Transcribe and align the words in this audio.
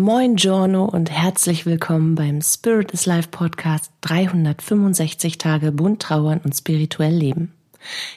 Moin 0.00 0.36
Giorno 0.36 0.84
und 0.84 1.10
herzlich 1.10 1.66
willkommen 1.66 2.14
beim 2.14 2.40
Spirit 2.40 2.92
is 2.92 3.04
Life 3.04 3.30
Podcast 3.32 3.90
365 4.02 5.38
Tage 5.38 5.72
bunt 5.72 6.00
trauern 6.00 6.40
und 6.44 6.54
spirituell 6.54 7.12
leben. 7.12 7.52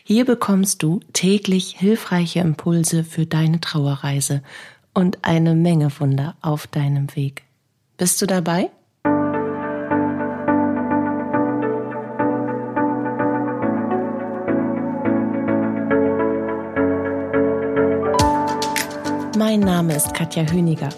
Hier 0.04 0.26
bekommst 0.26 0.84
du 0.84 1.00
täglich 1.14 1.76
hilfreiche 1.76 2.42
Impulse 2.42 3.04
für 3.04 3.26
deine 3.26 3.62
Trauerreise 3.62 4.44
und 4.94 5.18
eine 5.24 5.56
Menge 5.56 5.92
Wunder 6.00 6.36
auf 6.44 6.68
deinem 6.68 7.16
Weg. 7.16 7.46
Bist 7.98 8.22
du 8.22 8.28
dabei? 8.28 8.70
Mein 19.36 19.62
Name 19.62 19.96
ist 19.96 20.14
Katja 20.14 20.44
Hüniger 20.44 20.90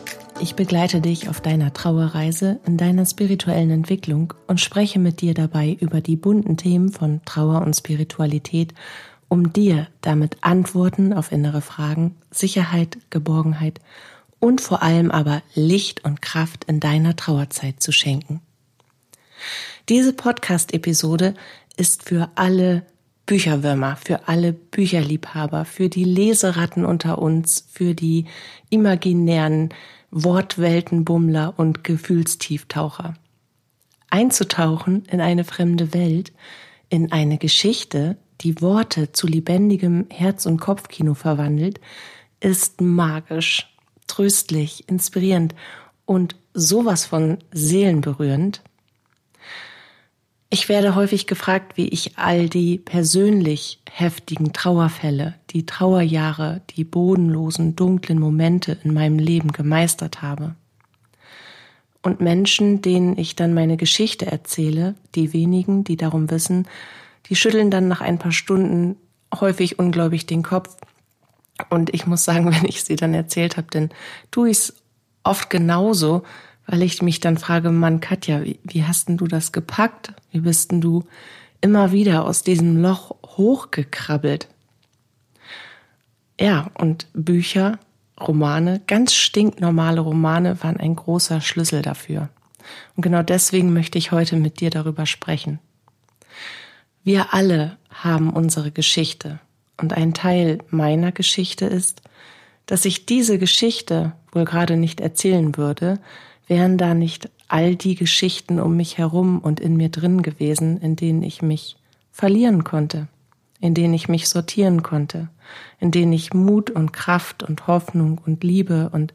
ich 0.44 0.56
begleite 0.56 1.00
dich 1.00 1.30
auf 1.30 1.40
deiner 1.40 1.72
Trauerreise 1.72 2.60
in 2.66 2.76
deiner 2.76 3.06
spirituellen 3.06 3.72
Entwicklung 3.72 4.34
und 4.46 4.60
spreche 4.60 5.00
mit 5.00 5.22
dir 5.22 5.34
dabei 5.34 5.78
über 5.80 6.02
die 6.02 6.18
bunten 6.18 6.58
Themen 6.58 6.92
von 6.92 7.22
Trauer 7.24 7.62
und 7.62 7.74
Spiritualität, 7.74 8.74
um 9.30 9.54
dir 9.54 9.88
damit 10.02 10.36
Antworten 10.42 11.14
auf 11.14 11.32
innere 11.32 11.62
Fragen, 11.62 12.18
Sicherheit, 12.30 12.98
Geborgenheit 13.10 13.80
und 14.42 14.60
vor 14.60 14.84
allem 14.84 15.12
aber 15.12 15.42
Licht 15.56 16.04
und 16.04 16.22
Kraft 16.22 16.66
in 16.66 16.82
deiner 16.82 17.16
Trauerzeit 17.16 17.82
zu 17.82 17.94
schenken. 17.94 18.42
Diese 19.88 20.12
Podcast-Episode 20.12 21.36
ist 21.78 22.04
für 22.04 22.30
alle 22.36 22.86
Bücherwürmer, 23.26 23.96
für 23.96 24.28
alle 24.28 24.52
Bücherliebhaber, 24.52 25.64
für 25.64 25.88
die 25.88 26.04
Leseratten 26.04 26.84
unter 26.84 27.20
uns, 27.20 27.66
für 27.72 27.96
die 27.96 28.26
imaginären 28.70 29.70
Wortweltenbummler 30.14 31.56
und 31.58 31.84
Gefühlstieftaucher. 31.84 33.16
Einzutauchen 34.10 35.06
in 35.06 35.22
eine 35.22 35.44
fremde 35.44 35.94
Welt, 35.94 36.34
in 36.90 37.12
eine 37.12 37.40
Geschichte, 37.40 38.18
die 38.42 38.62
Worte 38.62 39.12
zu 39.12 39.26
lebendigem 39.26 40.06
Herz- 40.10 40.46
und 40.46 40.60
Kopfkino 40.60 41.16
verwandelt, 41.16 41.80
ist 42.40 42.80
magisch, 42.80 43.76
tröstlich, 44.06 44.88
inspirierend 44.88 45.56
und 46.06 46.36
sowas 46.54 47.06
von 47.06 47.40
seelenberührend, 47.52 48.62
ich 50.54 50.70
werde 50.70 50.94
häufig 50.94 51.26
gefragt, 51.26 51.78
wie 51.78 51.88
ich 51.88 52.16
all 52.20 52.48
die 52.48 52.78
persönlich 52.78 53.80
heftigen 53.92 54.54
Trauerfälle, 54.54 55.34
die 55.50 55.66
Trauerjahre, 55.66 56.62
die 56.70 56.84
bodenlosen, 56.84 57.76
dunklen 57.76 58.20
Momente 58.20 58.78
in 58.84 58.94
meinem 58.94 59.18
Leben 59.18 59.52
gemeistert 59.52 60.22
habe. 60.22 60.54
Und 62.04 62.22
Menschen, 62.22 62.84
denen 62.84 63.18
ich 63.18 63.36
dann 63.36 63.56
meine 63.56 63.78
Geschichte 63.78 64.28
erzähle, 64.28 64.94
die 65.16 65.34
wenigen, 65.34 65.84
die 65.86 65.98
darum 65.98 66.30
wissen, 66.30 66.68
die 67.30 67.36
schütteln 67.36 67.72
dann 67.72 67.88
nach 67.88 68.02
ein 68.02 68.20
paar 68.20 68.32
Stunden 68.32 68.96
häufig 69.34 69.80
ungläubig 69.80 70.28
den 70.28 70.44
Kopf. 70.44 70.78
Und 71.72 71.92
ich 71.96 72.06
muss 72.06 72.26
sagen, 72.26 72.46
wenn 72.54 72.66
ich 72.66 72.84
sie 72.84 72.96
dann 72.96 73.16
erzählt 73.16 73.58
habe, 73.58 73.68
dann 73.72 73.90
tue 74.30 74.52
ich 74.52 74.58
es 74.58 74.76
oft 75.24 75.50
genauso, 75.50 76.22
weil 76.66 76.82
ich 76.82 77.02
mich 77.02 77.20
dann 77.20 77.38
frage, 77.38 77.72
Mann, 77.72 78.00
Katja, 78.00 78.44
wie, 78.44 78.60
wie 78.64 78.84
hast 78.86 79.10
denn 79.10 79.18
du 79.18 79.28
das 79.28 79.52
gepackt? 79.52 80.14
Wie 80.32 80.40
bist 80.40 80.72
denn 80.72 80.82
du 80.82 81.04
immer 81.62 81.92
wieder 81.92 82.26
aus 82.26 82.44
diesem 82.44 82.82
Loch 82.82 83.16
hochgekrabbelt? 83.26 84.48
Ja, 86.40 86.72
und 86.76 87.08
Bücher, 87.14 87.80
Romane, 88.20 88.82
ganz 88.88 89.14
stinknormale 89.14 90.02
Romane 90.02 90.62
waren 90.64 90.78
ein 90.78 90.96
großer 90.96 91.42
Schlüssel 91.42 91.82
dafür. 91.82 92.30
Und 92.96 93.04
genau 93.04 93.24
deswegen 93.24 93.74
möchte 93.74 93.98
ich 93.98 94.12
heute 94.12 94.36
mit 94.36 94.60
dir 94.60 94.70
darüber 94.70 95.06
sprechen. 95.06 95.60
Wir 97.04 97.34
alle 97.34 97.78
haben 97.90 98.32
unsere 98.32 98.72
Geschichte. 98.72 99.40
Und 99.78 99.94
ein 99.94 100.14
Teil 100.14 100.60
meiner 100.70 101.12
Geschichte 101.12 101.66
ist, 101.66 102.02
dass 102.66 102.86
ich 102.86 103.06
diese 103.06 103.38
Geschichte 103.38 104.14
wohl 104.32 104.46
gerade 104.46 104.78
nicht 104.78 105.02
erzählen 105.02 105.58
würde, 105.58 106.00
wären 106.48 106.78
da 106.78 106.94
nicht 106.94 107.30
all 107.48 107.76
die 107.76 107.96
Geschichten 107.96 108.60
um 108.60 108.76
mich 108.76 108.98
herum 108.98 109.40
und 109.40 109.60
in 109.60 109.78
mir 109.78 109.90
drin 109.90 110.22
gewesen, 110.22 110.80
in 110.80 110.96
denen 110.96 111.24
ich 111.24 111.42
mich 111.42 111.78
verlieren 112.12 112.64
konnte, 112.64 113.08
in 113.60 113.74
denen 113.74 113.94
ich 113.94 114.10
mich 114.10 114.30
sortieren 114.30 114.84
konnte, 114.84 115.30
in 115.80 115.92
denen 115.92 116.14
ich 116.14 116.34
Mut 116.34 116.70
und 116.70 116.94
Kraft 116.94 117.44
und 117.44 117.68
Hoffnung 117.68 118.20
und 118.26 118.44
Liebe 118.44 118.90
und 118.90 119.14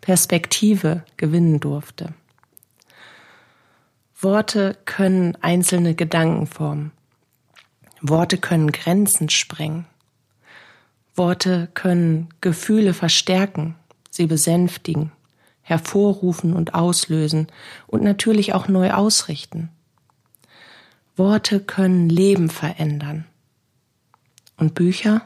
Perspektive 0.00 1.04
gewinnen 1.16 1.60
durfte. 1.60 2.14
Worte 4.18 4.76
können 4.84 5.36
einzelne 5.42 5.94
Gedanken 5.94 6.46
formen. 6.46 6.92
Worte 8.00 8.38
können 8.38 8.72
Grenzen 8.72 9.28
sprengen. 9.28 9.86
Worte 11.14 11.68
können 11.74 12.28
Gefühle 12.40 12.94
verstärken, 12.94 13.74
sie 14.10 14.26
besänftigen, 14.26 15.12
hervorrufen 15.66 16.52
und 16.54 16.74
auslösen 16.74 17.48
und 17.88 18.04
natürlich 18.04 18.54
auch 18.54 18.68
neu 18.68 18.92
ausrichten. 18.92 19.68
Worte 21.16 21.58
können 21.58 22.08
Leben 22.08 22.50
verändern. 22.50 23.24
Und 24.56 24.74
Bücher? 24.74 25.22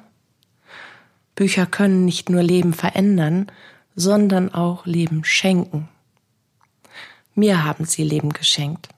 Bücher 1.35 1.67
können 1.67 2.07
nicht 2.07 2.31
nur 2.31 2.43
Leben 2.43 2.73
verändern, 2.73 3.53
sondern 3.95 4.55
auch 4.55 4.87
Leben 4.87 5.25
schenken. 5.25 5.89
Mir 7.35 7.63
haben 7.63 7.85
sie 7.85 8.03
Leben 8.03 8.33
geschenkt. 8.33 8.89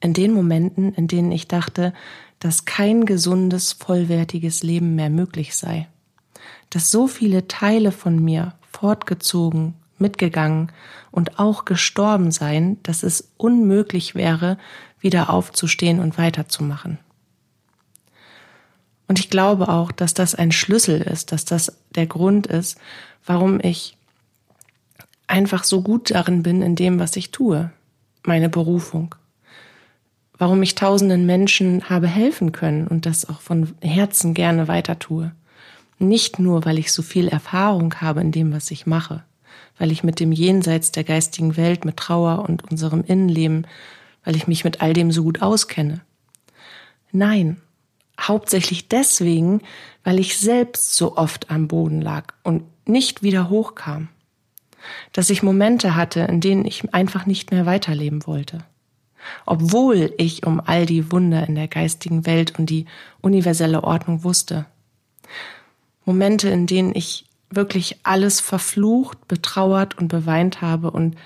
In 0.00 0.14
den 0.14 0.32
Momenten, 0.32 0.94
in 0.94 1.06
denen 1.06 1.32
ich 1.32 1.48
dachte, 1.48 1.92
dass 2.38 2.64
kein 2.64 3.04
gesundes, 3.04 3.74
vollwertiges 3.74 4.62
Leben 4.62 4.94
mehr 4.94 5.10
möglich 5.10 5.54
sei. 5.54 5.86
Dass 6.70 6.90
so 6.90 7.08
viele 7.08 7.46
Teile 7.46 7.92
von 7.92 8.24
mir 8.24 8.54
fortgezogen, 8.72 9.74
mitgegangen 10.00 10.72
und 11.10 11.38
auch 11.38 11.64
gestorben 11.64 12.30
sein, 12.30 12.78
dass 12.82 13.02
es 13.02 13.32
unmöglich 13.36 14.14
wäre, 14.14 14.58
wieder 15.00 15.30
aufzustehen 15.30 16.00
und 16.00 16.18
weiterzumachen. 16.18 16.98
Und 19.06 19.18
ich 19.18 19.30
glaube 19.30 19.68
auch, 19.68 19.90
dass 19.90 20.12
das 20.14 20.34
ein 20.34 20.52
Schlüssel 20.52 21.00
ist, 21.00 21.32
dass 21.32 21.44
das 21.44 21.78
der 21.94 22.06
Grund 22.06 22.46
ist, 22.46 22.78
warum 23.24 23.58
ich 23.60 23.96
einfach 25.26 25.64
so 25.64 25.82
gut 25.82 26.10
darin 26.10 26.42
bin 26.42 26.62
in 26.62 26.76
dem, 26.76 26.98
was 26.98 27.16
ich 27.16 27.30
tue, 27.30 27.70
meine 28.24 28.48
Berufung. 28.48 29.14
Warum 30.36 30.62
ich 30.62 30.74
tausenden 30.74 31.26
Menschen 31.26 31.88
habe 31.88 32.06
helfen 32.06 32.52
können 32.52 32.86
und 32.86 33.06
das 33.06 33.28
auch 33.28 33.40
von 33.40 33.74
Herzen 33.80 34.34
gerne 34.34 34.68
weiter 34.68 34.98
tue. 34.98 35.32
Nicht 35.98 36.38
nur, 36.38 36.64
weil 36.64 36.78
ich 36.78 36.92
so 36.92 37.02
viel 37.02 37.28
Erfahrung 37.28 37.94
habe 37.96 38.20
in 38.20 38.30
dem, 38.30 38.52
was 38.52 38.70
ich 38.70 38.86
mache, 38.86 39.24
weil 39.78 39.92
ich 39.92 40.04
mit 40.04 40.20
dem 40.20 40.32
Jenseits 40.32 40.92
der 40.92 41.04
geistigen 41.04 41.56
Welt, 41.56 41.84
mit 41.84 41.96
Trauer 41.96 42.48
und 42.48 42.70
unserem 42.70 43.04
Innenleben, 43.04 43.66
weil 44.24 44.36
ich 44.36 44.46
mich 44.46 44.64
mit 44.64 44.80
all 44.80 44.92
dem 44.92 45.12
so 45.12 45.22
gut 45.22 45.42
auskenne. 45.42 46.00
Nein, 47.12 47.60
hauptsächlich 48.20 48.88
deswegen, 48.88 49.62
weil 50.04 50.18
ich 50.18 50.38
selbst 50.38 50.96
so 50.96 51.16
oft 51.16 51.50
am 51.50 51.68
Boden 51.68 52.00
lag 52.00 52.34
und 52.42 52.64
nicht 52.86 53.22
wieder 53.22 53.48
hochkam. 53.48 54.08
Dass 55.12 55.30
ich 55.30 55.42
Momente 55.42 55.94
hatte, 55.94 56.20
in 56.20 56.40
denen 56.40 56.64
ich 56.64 56.94
einfach 56.94 57.26
nicht 57.26 57.50
mehr 57.50 57.66
weiterleben 57.66 58.26
wollte. 58.26 58.64
Obwohl 59.44 60.14
ich 60.16 60.46
um 60.46 60.60
all 60.60 60.86
die 60.86 61.10
Wunder 61.12 61.46
in 61.46 61.54
der 61.54 61.68
geistigen 61.68 62.26
Welt 62.26 62.58
und 62.58 62.70
die 62.70 62.86
universelle 63.20 63.84
Ordnung 63.84 64.24
wusste. 64.24 64.66
Momente, 66.04 66.48
in 66.48 66.66
denen 66.66 66.94
ich 66.94 67.27
wirklich 67.50 67.98
alles 68.02 68.40
verflucht, 68.40 69.26
betrauert 69.28 69.98
und 69.98 70.08
beweint 70.08 70.60
habe 70.60 70.90
und 70.90 71.16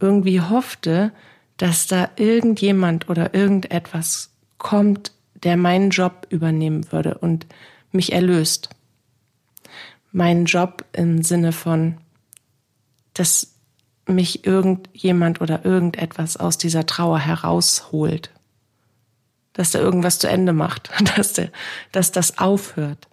irgendwie 0.00 0.40
hoffte, 0.40 1.12
dass 1.56 1.86
da 1.86 2.10
irgendjemand 2.16 3.08
oder 3.08 3.34
irgendetwas 3.34 4.30
kommt, 4.58 5.12
der 5.34 5.56
meinen 5.56 5.90
Job 5.90 6.26
übernehmen 6.30 6.90
würde 6.92 7.18
und 7.18 7.46
mich 7.92 8.12
erlöst. 8.12 8.70
Meinen 10.12 10.46
Job 10.46 10.84
im 10.92 11.22
Sinne 11.22 11.52
von, 11.52 11.98
dass 13.14 13.52
mich 14.06 14.46
irgendjemand 14.46 15.40
oder 15.40 15.64
irgendetwas 15.64 16.36
aus 16.36 16.58
dieser 16.58 16.86
Trauer 16.86 17.18
herausholt. 17.18 18.30
Dass 19.52 19.70
da 19.72 19.78
irgendwas 19.78 20.18
zu 20.18 20.28
Ende 20.28 20.52
macht, 20.52 20.90
dass, 21.16 21.34
der, 21.34 21.50
dass 21.92 22.12
das 22.12 22.38
aufhört, 22.38 23.08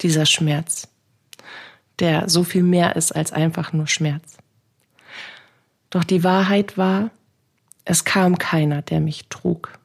dieser 0.00 0.26
Schmerz 0.26 0.88
der 2.02 2.28
so 2.28 2.44
viel 2.44 2.62
mehr 2.62 2.96
ist 2.96 3.12
als 3.12 3.32
einfach 3.32 3.72
nur 3.72 3.86
Schmerz. 3.86 4.36
Doch 5.88 6.04
die 6.04 6.22
Wahrheit 6.24 6.76
war, 6.76 7.10
es 7.86 8.04
kam 8.04 8.36
keiner, 8.36 8.82
der 8.82 9.00
mich 9.00 9.28
trug. 9.28 9.78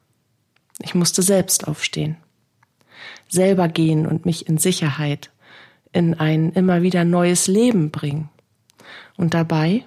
Ich 0.80 0.94
musste 0.94 1.22
selbst 1.22 1.66
aufstehen, 1.66 2.16
selber 3.28 3.68
gehen 3.68 4.06
und 4.06 4.26
mich 4.26 4.46
in 4.48 4.58
Sicherheit, 4.58 5.30
in 5.92 6.14
ein 6.14 6.52
immer 6.52 6.82
wieder 6.82 7.04
neues 7.04 7.46
Leben 7.46 7.90
bringen. 7.90 8.28
Und 9.16 9.32
dabei 9.32 9.84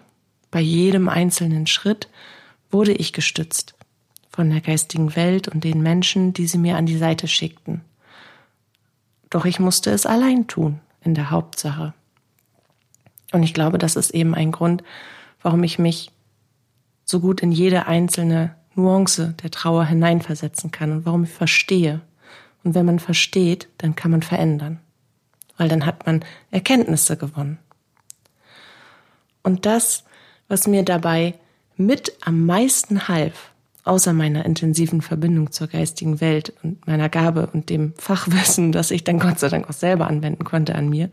Bei 0.51 0.59
jedem 0.59 1.07
einzelnen 1.07 1.65
Schritt 1.65 2.09
wurde 2.69 2.91
ich 2.91 3.13
gestützt 3.13 3.73
von 4.29 4.49
der 4.49 4.61
geistigen 4.61 5.15
Welt 5.15 5.47
und 5.47 5.63
den 5.63 5.81
Menschen, 5.81 6.33
die 6.33 6.45
sie 6.45 6.57
mir 6.57 6.75
an 6.75 6.85
die 6.85 6.97
Seite 6.97 7.27
schickten. 7.27 7.81
Doch 9.29 9.45
ich 9.45 9.59
musste 9.59 9.91
es 9.91 10.05
allein 10.05 10.47
tun, 10.47 10.81
in 11.01 11.15
der 11.15 11.31
Hauptsache. 11.31 11.93
Und 13.31 13.43
ich 13.43 13.53
glaube, 13.53 13.77
das 13.77 13.95
ist 13.95 14.11
eben 14.11 14.35
ein 14.35 14.51
Grund, 14.51 14.83
warum 15.41 15.63
ich 15.63 15.79
mich 15.79 16.11
so 17.05 17.19
gut 17.19 17.41
in 17.41 17.51
jede 17.51 17.87
einzelne 17.87 18.55
Nuance 18.75 19.35
der 19.43 19.51
Trauer 19.51 19.85
hineinversetzen 19.85 20.71
kann 20.71 20.91
und 20.91 21.05
warum 21.05 21.23
ich 21.23 21.31
verstehe. 21.31 22.01
Und 22.63 22.75
wenn 22.75 22.85
man 22.85 22.99
versteht, 22.99 23.67
dann 23.79 23.95
kann 23.95 24.11
man 24.11 24.21
verändern, 24.21 24.79
weil 25.57 25.67
dann 25.67 25.85
hat 25.85 26.05
man 26.05 26.23
Erkenntnisse 26.51 27.17
gewonnen. 27.17 27.57
Und 29.43 29.65
das, 29.65 30.03
was 30.47 30.67
mir 30.67 30.83
dabei 30.83 31.35
mit 31.75 32.13
am 32.21 32.45
meisten 32.45 33.07
half, 33.07 33.51
außer 33.83 34.13
meiner 34.13 34.45
intensiven 34.45 35.01
Verbindung 35.01 35.51
zur 35.51 35.67
geistigen 35.67 36.21
Welt 36.21 36.53
und 36.61 36.85
meiner 36.85 37.09
Gabe 37.09 37.49
und 37.51 37.69
dem 37.69 37.93
Fachwissen, 37.97 38.71
das 38.71 38.91
ich 38.91 39.03
dann 39.03 39.19
Gott 39.19 39.39
sei 39.39 39.49
Dank 39.49 39.67
auch 39.69 39.73
selber 39.73 40.07
anwenden 40.07 40.43
konnte 40.43 40.75
an 40.75 40.89
mir, 40.89 41.09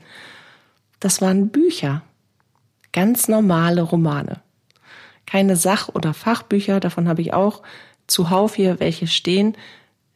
das 1.01 1.23
waren 1.23 1.49
Bücher. 1.49 2.03
Ganz 2.93 3.29
normale 3.29 3.83
Romane. 3.83 4.41
Keine 5.27 5.57
Sach- 5.57 5.91
oder 5.91 6.15
Fachbücher, 6.15 6.81
davon 6.81 7.09
habe 7.09 7.21
ich 7.21 7.35
auch 7.35 7.63
zuhauf 8.07 8.55
hier 8.55 8.81
welche 8.81 9.07
stehen. 9.07 9.57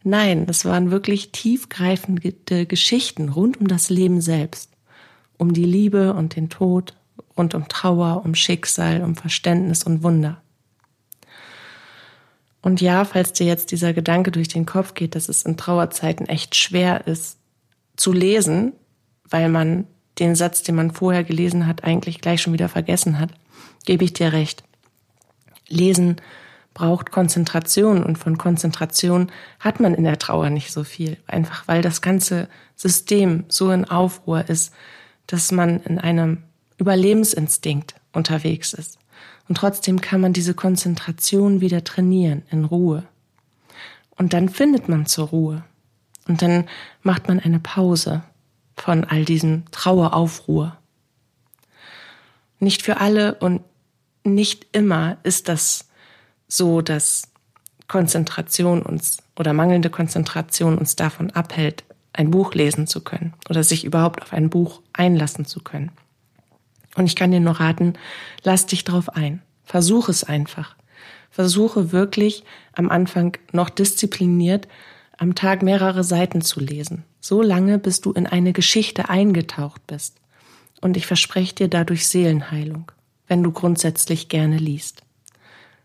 Nein, 0.05 0.47
es 0.49 0.65
waren 0.65 0.91
wirklich 0.91 1.33
tiefgreifende 1.33 2.67
Geschichten 2.67 3.29
rund 3.29 3.61
um 3.61 3.69
das 3.69 3.91
Leben 3.91 4.21
selbst. 4.21 4.71
Um 5.37 5.53
die 5.53 5.65
Liebe 5.65 6.15
und 6.15 6.37
den 6.37 6.49
Tod, 6.49 6.95
rund 7.37 7.55
um 7.55 7.69
Trauer, 7.69 8.23
um 8.25 8.35
Schicksal, 8.35 9.03
um 9.03 9.17
Verständnis 9.17 9.85
und 9.85 10.03
Wunder. 10.03 10.41
Und 12.63 12.81
ja, 12.81 13.05
falls 13.05 13.33
dir 13.33 13.47
jetzt 13.47 13.73
dieser 13.73 13.93
Gedanke 13.93 14.31
durch 14.31 14.49
den 14.49 14.67
Kopf 14.67 14.95
geht, 14.95 15.15
dass 15.15 15.29
es 15.29 15.43
in 15.43 15.57
Trauerzeiten 15.57 16.27
echt 16.29 16.55
schwer 16.55 17.07
ist 17.07 17.39
zu 17.97 18.13
lesen, 18.13 18.73
weil 19.29 19.49
man 19.49 19.87
den 20.19 20.35
Satz, 20.35 20.63
den 20.63 20.75
man 20.75 20.91
vorher 20.91 21.25
gelesen 21.25 21.67
hat, 21.67 21.85
eigentlich 21.85 22.21
gleich 22.21 22.43
schon 22.43 22.53
wieder 22.53 22.69
vergessen 22.69 23.19
hat, 23.19 23.31
gebe 23.85 24.05
ich 24.05 24.13
dir 24.13 24.33
recht. 24.33 24.63
Lesen 25.69 26.17
braucht 26.75 27.11
Konzentration 27.11 28.03
und 28.03 28.17
von 28.17 28.39
Konzentration 28.39 29.31
hat 29.61 29.81
man 29.81 29.95
in 29.95 30.05
der 30.05 30.19
Trauer 30.19 30.51
nicht 30.51 30.73
so 30.73 30.85
viel, 30.85 31.19
einfach 31.27 31.69
weil 31.69 31.83
das 31.83 32.01
ganze 32.01 32.49
System 32.77 33.45
so 33.49 33.71
in 33.71 33.85
Aufruhr 33.85 34.49
ist, 34.49 34.73
dass 35.27 35.53
man 35.53 35.81
in 35.83 35.99
einem 35.99 36.43
Überlebensinstinkt 36.79 37.95
unterwegs 38.13 38.73
ist. 38.73 38.99
Und 39.49 39.57
trotzdem 39.57 40.01
kann 40.01 40.21
man 40.21 40.33
diese 40.33 40.55
Konzentration 40.55 41.61
wieder 41.61 41.85
trainieren 41.85 42.43
in 42.51 42.65
Ruhe. 42.65 43.05
Und 44.17 44.33
dann 44.33 44.49
findet 44.49 44.89
man 44.89 45.07
zur 45.07 45.29
Ruhe. 45.29 45.65
Und 46.29 46.43
dann 46.43 46.67
macht 47.03 47.29
man 47.29 47.41
eine 47.41 47.59
Pause 47.59 48.23
von 48.83 49.05
all 49.05 49.25
diesem 49.25 49.63
Traueraufruhr. 49.71 50.77
Nicht 52.59 52.83
für 52.83 52.97
alle 52.97 53.37
und 53.37 53.63
nicht 54.25 54.67
immer 54.73 55.19
ist 55.23 55.49
das 55.49 55.89
so, 56.49 56.81
dass 56.83 57.31
Konzentration 57.87 58.83
uns 58.83 59.19
oder 59.39 59.53
mangelnde 59.53 59.89
Konzentration 59.89 60.79
uns 60.79 60.97
davon 60.97 61.31
abhält, 61.31 61.85
ein 62.13 62.33
Buch 62.33 62.55
lesen 62.55 62.89
zu 62.89 63.03
können 63.03 63.35
oder 63.49 63.63
sich 63.63 63.85
überhaupt 63.85 64.21
auf 64.21 64.33
ein 64.33 64.51
Buch 64.51 64.83
einlassen 64.93 65.45
zu 65.45 65.61
können. 65.61 65.93
Und 66.97 67.07
ich 67.07 67.15
kann 67.15 67.31
dir 67.31 67.39
nur 67.39 67.61
raten, 67.61 67.93
lass 68.43 68.67
dich 68.67 68.83
drauf 68.83 69.11
ein. 69.11 69.43
Versuch 69.63 70.09
es 70.09 70.25
einfach. 70.25 70.75
Versuche 71.31 71.93
wirklich 71.93 72.43
am 72.73 72.91
Anfang 72.91 73.37
noch 73.53 73.71
diszipliniert 73.71 74.67
am 75.19 75.37
Tag 75.37 75.63
mehrere 75.63 76.03
Seiten 76.03 76.43
zu 76.43 76.59
lesen. 76.59 77.05
So 77.25 77.41
lange, 77.41 77.79
bis 77.79 78.01
du 78.01 78.11
in 78.11 78.27
eine 78.27 78.53
Geschichte 78.53 79.09
eingetaucht 79.09 79.87
bist. 79.87 80.17
Und 80.81 80.97
ich 80.97 81.07
verspreche 81.07 81.55
dir 81.55 81.69
dadurch 81.69 82.09
Seelenheilung, 82.09 82.91
wenn 83.29 83.45
du 83.45 83.53
grundsätzlich 83.53 84.29
gerne 84.29 84.59
liest. 84.59 85.05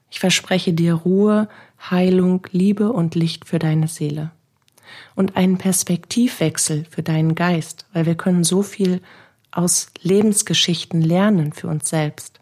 Ich 0.10 0.20
verspreche 0.20 0.74
dir 0.74 0.96
Ruhe, 0.96 1.48
Heilung, 1.92 2.48
Liebe 2.52 2.92
und 2.92 3.14
Licht 3.14 3.46
für 3.46 3.60
deine 3.60 3.88
Seele. 3.88 4.32
Und 5.14 5.38
einen 5.38 5.60
Perspektivwechsel 5.60 6.86
für 6.90 7.04
deinen 7.04 7.36
Geist, 7.36 7.86
weil 7.94 8.08
wir 8.08 8.16
können 8.16 8.44
so 8.44 8.64
viel 8.64 9.00
aus 9.52 9.92
Lebensgeschichten 10.02 11.04
lernen 11.04 11.54
für 11.54 11.68
uns 11.68 11.88
selbst. 11.88 12.40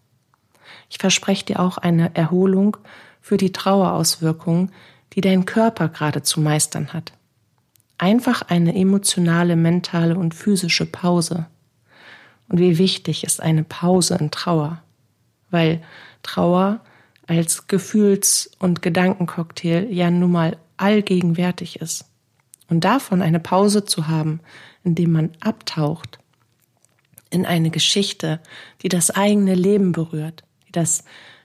Ich 0.90 1.00
verspreche 1.00 1.44
dir 1.44 1.60
auch 1.60 1.78
eine 1.78 2.16
Erholung 2.16 2.78
für 3.20 3.36
die 3.36 3.52
Trauerauswirkungen, 3.52 4.72
die 5.14 5.22
dein 5.22 5.44
Körper 5.46 5.90
gerade 5.90 6.22
zu 6.22 6.40
meistern 6.40 6.94
hat. 6.94 7.12
Einfach 7.98 8.42
eine 8.44 8.76
emotionale, 8.76 9.56
mentale 9.56 10.18
und 10.18 10.34
physische 10.36 10.86
Pause. 10.86 11.48
Und 12.50 12.60
wie 12.60 12.78
wichtig 12.78 13.24
ist 13.24 13.42
eine 13.42 13.64
Pause 13.64 14.18
in 14.20 14.32
Trauer, 14.32 14.82
weil 15.50 15.82
Trauer 16.22 16.82
als 17.28 17.68
Gefühls- 17.68 18.52
und 18.60 18.82
Gedankencocktail 18.82 19.92
ja 19.92 20.12
nun 20.12 20.32
mal 20.32 20.58
allgegenwärtig 20.78 21.82
ist. 21.82 22.06
Und 22.68 22.84
davon 22.84 23.22
eine 23.22 23.40
Pause 23.40 23.86
zu 23.86 24.08
haben, 24.08 24.42
indem 24.84 25.12
man 25.12 25.32
abtaucht, 25.40 26.20
in 27.30 27.46
eine 27.46 27.70
Geschichte, 27.70 28.40
die 28.82 28.90
das 28.90 29.12
eigene 29.12 29.56
Leben 29.56 29.92
berührt, 29.92 30.44
die 30.68 30.72
das, 30.72 31.04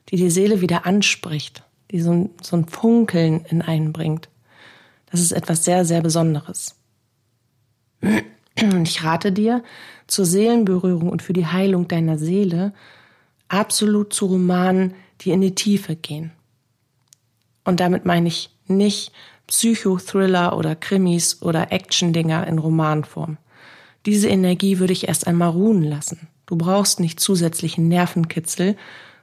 die 0.09 0.17
die 0.17 0.31
Seele 0.31 0.61
wieder 0.61 0.87
anspricht, 0.87 1.63
die 1.91 2.01
so 2.01 2.13
ein, 2.13 2.31
so 2.43 2.57
ein 2.57 2.67
Funkeln 2.67 3.45
in 3.47 3.63
einen 3.63 3.93
bringt. 3.93 4.29
Das 5.11 5.21
ist 5.21 5.33
etwas 5.33 5.65
sehr, 5.65 5.85
sehr 5.85 6.01
Besonderes. 6.01 6.77
Und 8.03 8.89
ich 8.89 9.05
rate 9.05 9.33
dir, 9.33 9.63
zur 10.07 10.25
Seelenberührung 10.25 11.09
und 11.09 11.23
für 11.23 11.33
die 11.33 11.47
Heilung 11.47 11.89
deiner 11.89 12.19
Seele 12.19 12.73
absolut 13.49 14.13
zu 14.13 14.27
Romanen, 14.27 14.95
die 15.21 15.31
in 15.31 15.41
die 15.41 15.55
Tiefe 15.55 15.97
gehen. 15.97 16.33
Und 17.65 17.81
damit 17.81 18.05
meine 18.05 18.29
ich 18.29 18.51
nicht 18.67 19.13
Psychothriller 19.47 20.57
oder 20.57 20.77
Krimis 20.77 21.43
oder 21.43 21.73
Action-Dinger 21.73 22.47
in 22.47 22.59
Romanform. 22.59 23.37
Diese 24.07 24.29
Energie 24.29 24.79
würde 24.79 24.93
ich 24.93 25.09
erst 25.09 25.27
einmal 25.27 25.51
ruhen 25.51 25.83
lassen. 25.83 26.29
Du 26.47 26.57
brauchst 26.57 27.01
nicht 27.01 27.21
zusätzlichen 27.21 27.89
Nervenkitzel, 27.89 28.77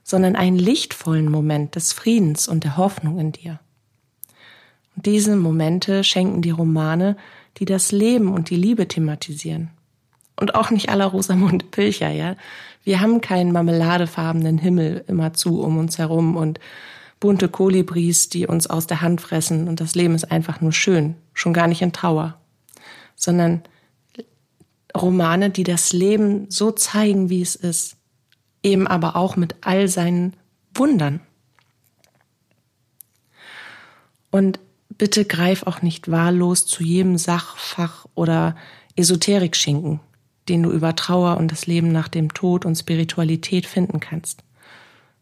sondern 0.03 0.35
einen 0.35 0.57
lichtvollen 0.57 1.29
Moment 1.29 1.75
des 1.75 1.93
Friedens 1.93 2.47
und 2.47 2.63
der 2.63 2.77
Hoffnung 2.77 3.19
in 3.19 3.31
dir. 3.31 3.59
Diese 4.97 5.35
Momente 5.35 6.03
schenken 6.03 6.41
die 6.41 6.49
Romane, 6.49 7.17
die 7.57 7.65
das 7.65 7.91
Leben 7.91 8.33
und 8.33 8.49
die 8.49 8.55
Liebe 8.55 8.87
thematisieren. 8.87 9.69
Und 10.35 10.55
auch 10.55 10.69
nicht 10.69 10.89
aller 10.89 11.05
Rosamunde 11.05 11.65
Pilcher, 11.65 12.09
ja. 12.09 12.35
Wir 12.83 12.99
haben 12.99 13.21
keinen 13.21 13.51
marmeladefarbenen 13.51 14.57
Himmel 14.57 15.03
immerzu 15.07 15.61
um 15.61 15.77
uns 15.77 15.97
herum 15.97 16.35
und 16.35 16.59
bunte 17.19 17.49
Kolibris, 17.49 18.29
die 18.29 18.47
uns 18.47 18.67
aus 18.67 18.87
der 18.87 19.01
Hand 19.01 19.21
fressen 19.21 19.67
und 19.67 19.81
das 19.81 19.95
Leben 19.95 20.15
ist 20.15 20.31
einfach 20.31 20.61
nur 20.61 20.71
schön, 20.71 21.15
schon 21.33 21.53
gar 21.53 21.67
nicht 21.67 21.81
in 21.81 21.93
Trauer, 21.93 22.39
sondern 23.15 23.61
Romane, 24.95 25.49
die 25.49 25.63
das 25.63 25.93
Leben 25.93 26.49
so 26.49 26.71
zeigen, 26.71 27.29
wie 27.29 27.41
es 27.41 27.55
ist, 27.55 27.97
eben 28.63 28.87
aber 28.87 29.15
auch 29.15 29.35
mit 29.35 29.55
all 29.61 29.87
seinen 29.87 30.33
Wundern. 30.73 31.19
Und 34.31 34.59
bitte 34.97 35.25
greif 35.25 35.63
auch 35.63 35.81
nicht 35.81 36.09
wahllos 36.09 36.65
zu 36.65 36.83
jedem 36.83 37.17
Sachfach 37.17 38.05
oder 38.15 38.55
Esoterik-Schinken, 38.95 39.99
den 40.49 40.63
du 40.63 40.71
über 40.71 40.95
Trauer 40.95 41.37
und 41.37 41.51
das 41.51 41.67
Leben 41.67 41.91
nach 41.91 42.07
dem 42.07 42.33
Tod 42.33 42.65
und 42.65 42.75
Spiritualität 42.75 43.65
finden 43.65 43.99
kannst. 43.99 44.43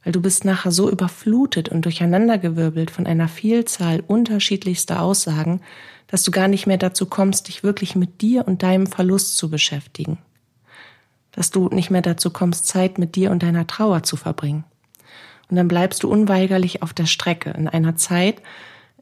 Weil 0.03 0.13
du 0.13 0.21
bist 0.21 0.45
nachher 0.45 0.71
so 0.71 0.89
überflutet 0.89 1.69
und 1.69 1.85
durcheinandergewirbelt 1.85 2.91
von 2.91 3.07
einer 3.07 3.27
Vielzahl 3.27 4.03
unterschiedlichster 4.05 5.01
Aussagen, 5.01 5.61
dass 6.07 6.23
du 6.23 6.31
gar 6.31 6.47
nicht 6.47 6.67
mehr 6.67 6.77
dazu 6.77 7.07
kommst, 7.07 7.47
dich 7.47 7.63
wirklich 7.63 7.95
mit 7.95 8.21
dir 8.21 8.47
und 8.47 8.61
deinem 8.61 8.87
Verlust 8.87 9.37
zu 9.37 9.49
beschäftigen. 9.49 10.19
Dass 11.31 11.49
du 11.49 11.67
nicht 11.69 11.89
mehr 11.89 12.03
dazu 12.03 12.29
kommst, 12.29 12.67
Zeit 12.67 12.97
mit 12.99 13.15
dir 13.15 13.31
und 13.31 13.43
deiner 13.43 13.67
Trauer 13.67 14.03
zu 14.03 14.15
verbringen. 14.15 14.63
Und 15.49 15.57
dann 15.57 15.67
bleibst 15.67 16.03
du 16.03 16.09
unweigerlich 16.09 16.81
auf 16.81 16.93
der 16.93 17.07
Strecke 17.07 17.51
in 17.51 17.67
einer 17.67 17.95
Zeit, 17.95 18.41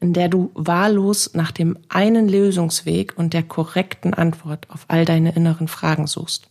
in 0.04 0.12
der 0.12 0.28
du 0.28 0.50
wahllos 0.52 1.30
nach 1.32 1.50
dem 1.50 1.78
einen 1.88 2.28
Lösungsweg 2.28 3.14
und 3.16 3.32
der 3.32 3.42
korrekten 3.42 4.12
Antwort 4.12 4.68
auf 4.68 4.84
all 4.88 5.06
deine 5.06 5.34
inneren 5.34 5.66
Fragen 5.66 6.06
suchst. 6.06 6.46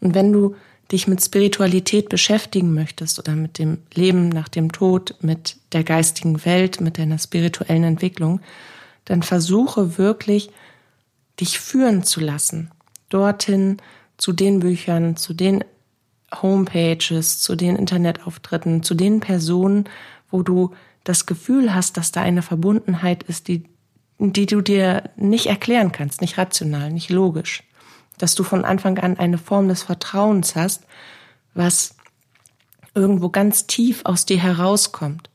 Und 0.00 0.16
wenn 0.16 0.32
du 0.32 0.56
dich 0.90 1.06
mit 1.06 1.22
Spiritualität 1.22 2.08
beschäftigen 2.08 2.74
möchtest 2.74 3.20
oder 3.20 3.36
mit 3.36 3.60
dem 3.60 3.78
Leben 3.94 4.28
nach 4.28 4.48
dem 4.48 4.72
Tod, 4.72 5.14
mit 5.20 5.56
der 5.70 5.84
geistigen 5.84 6.44
Welt, 6.44 6.80
mit 6.80 6.98
deiner 6.98 7.18
spirituellen 7.18 7.84
Entwicklung, 7.84 8.40
dann 9.04 9.22
versuche 9.22 9.96
wirklich, 9.96 10.50
dich 11.38 11.60
führen 11.60 12.02
zu 12.02 12.18
lassen, 12.18 12.72
dorthin 13.08 13.76
zu 14.16 14.32
den 14.32 14.58
Büchern, 14.58 15.16
zu 15.16 15.32
den 15.32 15.62
Homepages, 16.34 17.38
zu 17.38 17.54
den 17.54 17.76
Internetauftritten, 17.76 18.82
zu 18.82 18.96
den 18.96 19.20
Personen, 19.20 19.84
wo 20.28 20.42
du 20.42 20.72
das 21.08 21.24
Gefühl 21.24 21.74
hast, 21.74 21.96
dass 21.96 22.12
da 22.12 22.20
eine 22.20 22.42
Verbundenheit 22.42 23.22
ist, 23.22 23.48
die, 23.48 23.64
die 24.18 24.44
du 24.44 24.60
dir 24.60 25.04
nicht 25.16 25.46
erklären 25.46 25.90
kannst, 25.90 26.20
nicht 26.20 26.36
rational, 26.36 26.92
nicht 26.92 27.08
logisch. 27.08 27.62
Dass 28.18 28.34
du 28.34 28.44
von 28.44 28.64
Anfang 28.64 28.98
an 28.98 29.18
eine 29.18 29.38
Form 29.38 29.68
des 29.68 29.82
Vertrauens 29.82 30.54
hast, 30.54 30.82
was 31.54 31.96
irgendwo 32.94 33.30
ganz 33.30 33.66
tief 33.66 34.02
aus 34.04 34.26
dir 34.26 34.38
herauskommt 34.38 35.30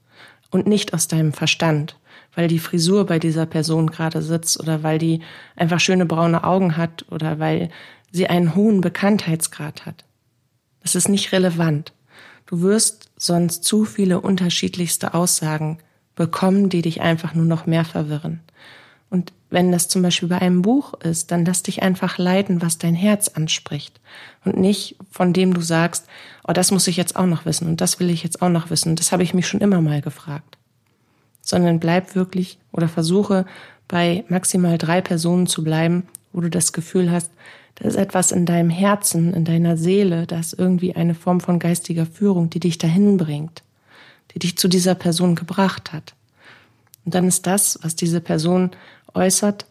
und 0.51 0.67
nicht 0.67 0.93
aus 0.93 1.07
deinem 1.07 1.33
Verstand, 1.33 1.97
weil 2.35 2.47
die 2.47 2.59
Frisur 2.59 3.07
bei 3.07 3.17
dieser 3.17 3.47
Person 3.47 3.89
gerade 3.89 4.21
sitzt 4.21 4.59
oder 4.59 4.83
weil 4.83 4.99
die 4.99 5.21
einfach 5.55 5.79
schöne 5.79 6.05
braune 6.05 6.43
Augen 6.43 6.77
hat 6.77 7.05
oder 7.09 7.39
weil 7.39 7.69
sie 8.11 8.27
einen 8.27 8.53
hohen 8.53 8.81
Bekanntheitsgrad 8.81 9.87
hat. 9.87 10.05
Das 10.81 10.93
ist 10.93 11.09
nicht 11.09 11.31
relevant. 11.31 11.93
Du 12.45 12.61
wirst 12.61 13.09
sonst 13.23 13.63
zu 13.63 13.85
viele 13.85 14.19
unterschiedlichste 14.19 15.13
Aussagen 15.13 15.77
bekommen, 16.15 16.67
die 16.67 16.81
dich 16.81 16.99
einfach 16.99 17.33
nur 17.33 17.45
noch 17.45 17.65
mehr 17.65 17.85
verwirren. 17.85 18.41
Und 19.09 19.31
wenn 19.49 19.71
das 19.71 19.87
zum 19.87 20.01
Beispiel 20.01 20.27
bei 20.27 20.39
einem 20.39 20.61
Buch 20.61 20.93
ist, 20.95 21.31
dann 21.31 21.45
lass 21.45 21.63
dich 21.63 21.83
einfach 21.83 22.17
leiten, 22.17 22.61
was 22.61 22.79
dein 22.79 22.95
Herz 22.95 23.29
anspricht. 23.29 24.01
Und 24.43 24.57
nicht 24.57 24.97
von 25.09 25.31
dem 25.31 25.53
du 25.53 25.61
sagst, 25.61 26.05
oh, 26.45 26.51
das 26.51 26.71
muss 26.71 26.87
ich 26.87 26.97
jetzt 26.97 27.15
auch 27.15 27.25
noch 27.25 27.45
wissen 27.45 27.67
und 27.67 27.79
das 27.79 27.99
will 27.99 28.09
ich 28.09 28.23
jetzt 28.23 28.41
auch 28.41 28.49
noch 28.49 28.69
wissen. 28.69 28.97
Das 28.97 29.11
habe 29.13 29.23
ich 29.23 29.33
mich 29.33 29.47
schon 29.47 29.61
immer 29.61 29.79
mal 29.79 30.01
gefragt. 30.01 30.57
Sondern 31.41 31.79
bleib 31.79 32.15
wirklich 32.15 32.57
oder 32.71 32.89
versuche 32.89 33.45
bei 33.87 34.25
maximal 34.27 34.77
drei 34.77 34.99
Personen 34.99 35.47
zu 35.47 35.63
bleiben, 35.63 36.07
wo 36.33 36.41
du 36.41 36.49
das 36.49 36.73
Gefühl 36.73 37.09
hast, 37.11 37.31
da 37.75 37.87
ist 37.87 37.95
etwas 37.95 38.31
in 38.31 38.45
deinem 38.45 38.69
Herzen, 38.69 39.33
in 39.33 39.45
deiner 39.45 39.77
Seele, 39.77 40.27
da 40.27 40.39
ist 40.39 40.53
irgendwie 40.53 40.95
eine 40.95 41.15
Form 41.15 41.41
von 41.41 41.59
geistiger 41.59 42.05
Führung, 42.05 42.49
die 42.49 42.59
dich 42.59 42.77
dahin 42.77 43.17
bringt, 43.17 43.63
die 44.33 44.39
dich 44.39 44.57
zu 44.57 44.67
dieser 44.67 44.95
Person 44.95 45.35
gebracht 45.35 45.91
hat. 45.91 46.13
Und 47.05 47.15
dann 47.15 47.27
ist 47.27 47.47
das, 47.47 47.79
was 47.81 47.95
diese 47.95 48.21
Person 48.21 48.71
äußert, 49.13 49.65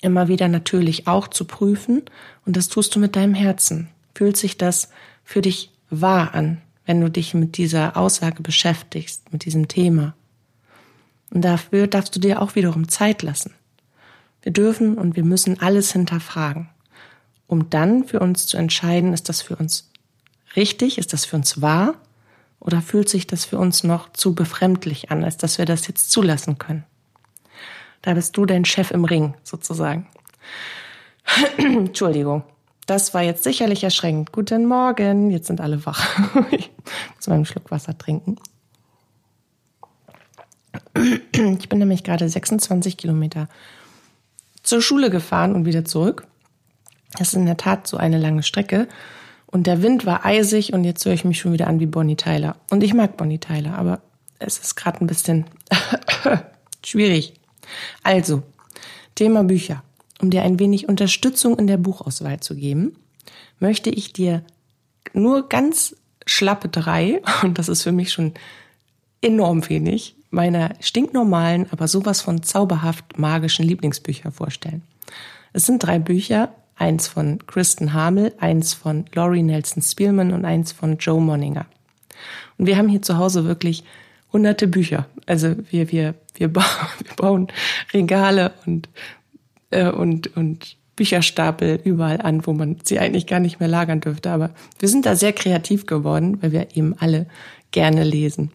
immer 0.00 0.28
wieder 0.28 0.48
natürlich 0.48 1.06
auch 1.06 1.28
zu 1.28 1.44
prüfen. 1.44 2.02
Und 2.46 2.56
das 2.56 2.68
tust 2.68 2.94
du 2.94 3.00
mit 3.00 3.16
deinem 3.16 3.34
Herzen. 3.34 3.88
Fühlt 4.14 4.36
sich 4.36 4.56
das 4.56 4.88
für 5.24 5.42
dich 5.42 5.70
wahr 5.90 6.34
an, 6.34 6.60
wenn 6.86 7.00
du 7.00 7.10
dich 7.10 7.34
mit 7.34 7.56
dieser 7.56 7.96
Aussage 7.96 8.42
beschäftigst, 8.42 9.32
mit 9.32 9.44
diesem 9.44 9.68
Thema? 9.68 10.14
Und 11.30 11.42
dafür 11.42 11.86
darfst 11.86 12.16
du 12.16 12.20
dir 12.20 12.40
auch 12.40 12.54
wiederum 12.54 12.88
Zeit 12.88 13.22
lassen. 13.22 13.52
Wir 14.42 14.52
dürfen 14.52 14.96
und 14.96 15.14
wir 15.14 15.24
müssen 15.24 15.60
alles 15.60 15.92
hinterfragen 15.92 16.68
um 17.48 17.70
dann 17.70 18.04
für 18.04 18.20
uns 18.20 18.46
zu 18.46 18.56
entscheiden, 18.56 19.12
ist 19.12 19.28
das 19.28 19.42
für 19.42 19.56
uns 19.56 19.90
richtig, 20.54 20.98
ist 20.98 21.12
das 21.12 21.24
für 21.24 21.34
uns 21.34 21.60
wahr 21.60 21.94
oder 22.60 22.80
fühlt 22.80 23.08
sich 23.08 23.26
das 23.26 23.44
für 23.44 23.58
uns 23.58 23.82
noch 23.82 24.12
zu 24.12 24.34
befremdlich 24.34 25.10
an, 25.10 25.24
als 25.24 25.36
dass 25.38 25.58
wir 25.58 25.64
das 25.64 25.88
jetzt 25.88 26.12
zulassen 26.12 26.58
können. 26.58 26.84
Da 28.02 28.14
bist 28.14 28.36
du 28.36 28.46
dein 28.46 28.64
Chef 28.64 28.92
im 28.92 29.04
Ring, 29.04 29.34
sozusagen. 29.42 30.06
Entschuldigung. 31.56 32.44
Das 32.86 33.12
war 33.12 33.22
jetzt 33.22 33.44
sicherlich 33.44 33.84
erschreckend. 33.84 34.32
Guten 34.32 34.66
Morgen. 34.66 35.30
Jetzt 35.30 35.48
sind 35.48 35.60
alle 35.60 35.84
wach. 35.84 36.06
ich 36.50 36.70
muss 37.16 37.26
mal 37.26 37.44
Schluck 37.44 37.70
Wasser 37.70 37.96
trinken. 37.98 38.36
Ich 41.32 41.68
bin 41.68 41.78
nämlich 41.78 42.02
gerade 42.02 42.28
26 42.28 42.96
Kilometer 42.96 43.48
zur 44.62 44.80
Schule 44.80 45.10
gefahren 45.10 45.54
und 45.54 45.64
wieder 45.64 45.84
zurück. 45.84 46.26
Das 47.12 47.28
ist 47.28 47.34
in 47.34 47.46
der 47.46 47.56
Tat 47.56 47.86
so 47.86 47.96
eine 47.96 48.18
lange 48.18 48.42
Strecke. 48.42 48.88
Und 49.46 49.66
der 49.66 49.82
Wind 49.82 50.04
war 50.04 50.26
eisig 50.26 50.72
und 50.74 50.84
jetzt 50.84 51.04
höre 51.06 51.14
ich 51.14 51.24
mich 51.24 51.38
schon 51.38 51.52
wieder 51.52 51.68
an 51.68 51.80
wie 51.80 51.86
Bonnie 51.86 52.16
Tyler. 52.16 52.56
Und 52.70 52.82
ich 52.82 52.92
mag 52.92 53.16
Bonnie 53.16 53.38
Tyler, 53.38 53.78
aber 53.78 54.02
es 54.38 54.58
ist 54.58 54.74
gerade 54.74 55.00
ein 55.00 55.06
bisschen 55.06 55.46
schwierig. 56.84 57.34
Also, 58.02 58.42
Thema 59.14 59.44
Bücher. 59.44 59.82
Um 60.20 60.30
dir 60.30 60.42
ein 60.42 60.58
wenig 60.58 60.88
Unterstützung 60.88 61.58
in 61.58 61.66
der 61.66 61.76
Buchauswahl 61.76 62.40
zu 62.40 62.56
geben, 62.56 62.96
möchte 63.58 63.88
ich 63.90 64.12
dir 64.12 64.42
nur 65.12 65.48
ganz 65.48 65.96
schlappe 66.26 66.68
drei, 66.68 67.22
und 67.42 67.58
das 67.58 67.68
ist 67.68 67.82
für 67.82 67.92
mich 67.92 68.12
schon 68.12 68.34
enorm 69.22 69.68
wenig, 69.68 70.14
meiner 70.30 70.74
stinknormalen, 70.80 71.66
aber 71.70 71.88
sowas 71.88 72.20
von 72.20 72.42
zauberhaft 72.42 73.18
magischen 73.18 73.64
Lieblingsbücher 73.64 74.30
vorstellen. 74.30 74.82
Es 75.52 75.64
sind 75.66 75.82
drei 75.82 75.98
Bücher, 75.98 76.54
eins 76.78 77.08
von 77.08 77.46
Kristen 77.46 77.92
Hamel, 77.92 78.32
eins 78.38 78.74
von 78.74 79.04
Laurie 79.14 79.42
Nelson 79.42 79.82
Spielman 79.82 80.32
und 80.32 80.44
eins 80.44 80.72
von 80.72 80.98
Joe 80.98 81.20
Monninger. 81.20 81.66
Und 82.56 82.66
wir 82.66 82.76
haben 82.76 82.88
hier 82.88 83.02
zu 83.02 83.18
Hause 83.18 83.44
wirklich 83.44 83.84
hunderte 84.32 84.68
Bücher. 84.68 85.06
Also 85.26 85.56
wir, 85.70 85.90
wir, 85.90 86.14
wir, 86.34 86.48
bauen, 86.52 86.64
wir 86.98 87.16
bauen 87.16 87.48
Regale 87.92 88.52
und, 88.66 88.88
äh, 89.70 89.90
und, 89.90 90.36
und 90.36 90.76
Bücherstapel 90.96 91.80
überall 91.84 92.20
an, 92.20 92.46
wo 92.46 92.52
man 92.52 92.78
sie 92.82 92.98
eigentlich 92.98 93.26
gar 93.26 93.40
nicht 93.40 93.60
mehr 93.60 93.68
lagern 93.68 94.00
dürfte. 94.00 94.30
Aber 94.30 94.50
wir 94.78 94.88
sind 94.88 95.06
da 95.06 95.14
sehr 95.14 95.32
kreativ 95.32 95.86
geworden, 95.86 96.38
weil 96.42 96.52
wir 96.52 96.76
eben 96.76 96.94
alle 96.98 97.26
gerne 97.70 98.02
lesen. 98.02 98.50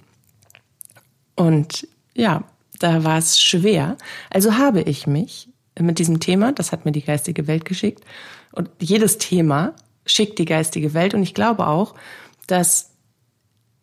Und 1.35 1.87
ja, 2.13 2.43
da 2.79 3.03
war 3.03 3.17
es 3.17 3.41
schwer. 3.41 3.97
Also 4.29 4.57
habe 4.57 4.81
ich 4.81 5.07
mich 5.07 5.47
mit 5.79 5.99
diesem 5.99 6.19
Thema. 6.19 6.51
Das 6.51 6.71
hat 6.71 6.85
mir 6.85 6.91
die 6.91 7.03
geistige 7.03 7.47
Welt 7.47 7.65
geschickt. 7.65 8.03
Und 8.51 8.69
jedes 8.79 9.17
Thema 9.17 9.73
schickt 10.05 10.39
die 10.39 10.45
geistige 10.45 10.93
Welt. 10.93 11.13
Und 11.13 11.23
ich 11.23 11.33
glaube 11.33 11.67
auch, 11.67 11.95
dass 12.47 12.91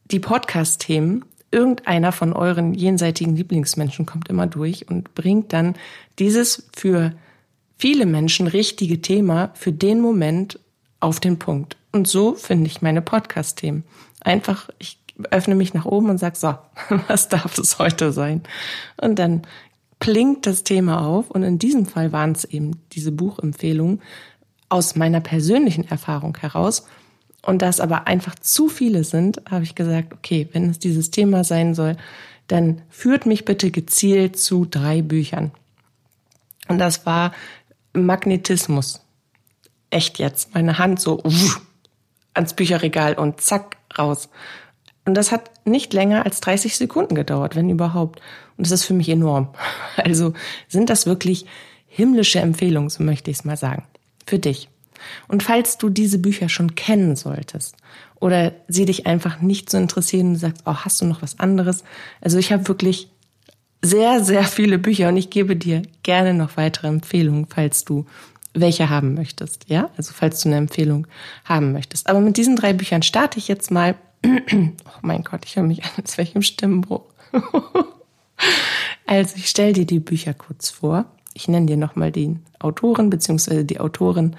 die 0.04 0.20
Podcast-Themen 0.20 1.24
irgendeiner 1.50 2.12
von 2.12 2.32
euren 2.32 2.74
jenseitigen 2.74 3.34
Lieblingsmenschen 3.34 4.06
kommt 4.06 4.28
immer 4.28 4.46
durch 4.46 4.88
und 4.88 5.14
bringt 5.14 5.52
dann 5.52 5.74
dieses 6.18 6.68
für 6.76 7.12
viele 7.76 8.06
Menschen 8.06 8.46
richtige 8.46 9.00
Thema 9.00 9.50
für 9.54 9.72
den 9.72 10.00
Moment 10.00 10.60
auf 11.00 11.18
den 11.18 11.38
Punkt. 11.38 11.76
Und 11.92 12.06
so 12.06 12.34
finde 12.34 12.66
ich 12.66 12.82
meine 12.82 13.02
Podcast-Themen. 13.02 13.84
Einfach, 14.20 14.68
ich 14.78 14.98
öffne 15.30 15.54
mich 15.54 15.74
nach 15.74 15.86
oben 15.86 16.10
und 16.10 16.18
sage, 16.18 16.36
so, 16.36 16.54
was 17.08 17.28
darf 17.28 17.58
es 17.58 17.78
heute 17.78 18.12
sein? 18.12 18.42
Und 18.96 19.18
dann 19.18 19.42
plinkt 20.00 20.46
das 20.46 20.64
Thema 20.64 21.06
auf. 21.06 21.30
Und 21.30 21.44
in 21.44 21.58
diesem 21.58 21.86
Fall 21.86 22.10
waren 22.10 22.32
es 22.32 22.44
eben 22.44 22.72
diese 22.92 23.12
Buchempfehlungen 23.12 24.02
aus 24.68 24.96
meiner 24.96 25.20
persönlichen 25.20 25.86
Erfahrung 25.88 26.36
heraus. 26.36 26.86
Und 27.42 27.62
da 27.62 27.68
es 27.68 27.80
aber 27.80 28.06
einfach 28.06 28.34
zu 28.34 28.68
viele 28.68 29.04
sind, 29.04 29.42
habe 29.48 29.64
ich 29.64 29.74
gesagt, 29.74 30.12
okay, 30.12 30.48
wenn 30.52 30.68
es 30.68 30.78
dieses 30.78 31.10
Thema 31.10 31.44
sein 31.44 31.74
soll, 31.74 31.96
dann 32.48 32.82
führt 32.88 33.26
mich 33.26 33.44
bitte 33.44 33.70
gezielt 33.70 34.38
zu 34.38 34.64
drei 34.64 35.02
Büchern. 35.02 35.52
Und 36.68 36.78
das 36.78 37.06
war 37.06 37.32
Magnetismus. 37.92 39.00
Echt 39.90 40.18
jetzt. 40.18 40.54
Meine 40.54 40.78
Hand 40.78 41.00
so 41.00 41.22
uff, 41.22 41.60
ans 42.34 42.54
Bücherregal 42.54 43.14
und 43.14 43.40
zack, 43.40 43.76
raus. 43.96 44.28
Und 45.04 45.14
das 45.14 45.32
hat 45.32 45.50
nicht 45.64 45.92
länger 45.92 46.24
als 46.24 46.40
30 46.40 46.76
Sekunden 46.76 47.14
gedauert, 47.14 47.56
wenn 47.56 47.70
überhaupt. 47.70 48.20
Und 48.56 48.66
das 48.66 48.72
ist 48.72 48.84
für 48.84 48.94
mich 48.94 49.08
enorm. 49.08 49.48
Also 49.96 50.32
sind 50.68 50.88
das 50.88 51.06
wirklich 51.06 51.46
himmlische 51.86 52.40
Empfehlungen, 52.40 52.90
so 52.90 53.02
möchte 53.02 53.30
ich 53.30 53.38
es 53.38 53.44
mal 53.44 53.56
sagen. 53.56 53.84
Für 54.26 54.38
dich. 54.38 54.68
Und 55.28 55.42
falls 55.42 55.78
du 55.78 55.88
diese 55.88 56.18
Bücher 56.18 56.48
schon 56.48 56.74
kennen 56.74 57.16
solltest 57.16 57.76
oder 58.20 58.52
sie 58.68 58.84
dich 58.84 59.06
einfach 59.06 59.40
nicht 59.40 59.70
so 59.70 59.78
interessieren 59.78 60.28
und 60.28 60.36
sagst, 60.36 60.62
oh, 60.66 60.74
hast 60.74 61.00
du 61.00 61.06
noch 61.06 61.22
was 61.22 61.38
anderes? 61.40 61.84
Also 62.20 62.38
ich 62.38 62.52
habe 62.52 62.68
wirklich 62.68 63.08
sehr, 63.82 64.22
sehr 64.22 64.44
viele 64.44 64.78
Bücher 64.78 65.08
und 65.08 65.16
ich 65.16 65.30
gebe 65.30 65.56
dir 65.56 65.82
gerne 66.02 66.34
noch 66.34 66.56
weitere 66.56 66.88
Empfehlungen, 66.88 67.46
falls 67.48 67.84
du 67.84 68.06
welche 68.52 68.90
haben 68.90 69.14
möchtest. 69.14 69.68
Ja, 69.68 69.90
also 69.96 70.12
falls 70.14 70.40
du 70.40 70.48
eine 70.48 70.58
Empfehlung 70.58 71.06
haben 71.44 71.72
möchtest. 71.72 72.08
Aber 72.08 72.20
mit 72.20 72.36
diesen 72.36 72.56
drei 72.56 72.72
Büchern 72.72 73.02
starte 73.02 73.38
ich 73.38 73.48
jetzt 73.48 73.70
mal 73.70 73.94
oh 74.24 75.00
mein 75.02 75.24
Gott, 75.24 75.44
ich 75.44 75.56
höre 75.56 75.62
mich 75.62 75.84
an, 75.84 75.90
als 75.96 76.16
wäre 76.18 76.28
ich 76.28 76.34
im 76.34 76.42
Stimmbruch. 76.42 77.04
also 79.06 79.36
ich 79.36 79.48
stelle 79.48 79.72
dir 79.72 79.86
die 79.86 80.00
Bücher 80.00 80.34
kurz 80.34 80.70
vor. 80.70 81.06
Ich 81.34 81.48
nenne 81.48 81.66
dir 81.66 81.76
nochmal 81.76 82.12
den 82.12 82.44
Autoren 82.58 83.10
bzw. 83.10 83.64
die 83.64 83.80
Autorin 83.80 84.36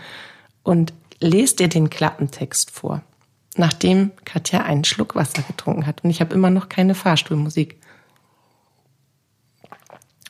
und 0.63 0.93
lese 1.19 1.55
dir 1.55 1.69
den 1.69 1.89
Klappentext 1.89 2.71
vor, 2.71 3.01
nachdem 3.55 4.11
Katja 4.25 4.63
einen 4.63 4.83
Schluck 4.83 5.15
Wasser 5.15 5.43
getrunken 5.43 5.85
hat. 5.85 6.03
Und 6.03 6.09
ich 6.09 6.21
habe 6.21 6.33
immer 6.35 6.49
noch 6.49 6.69
keine 6.69 6.95
Fahrstuhlmusik 6.95 7.77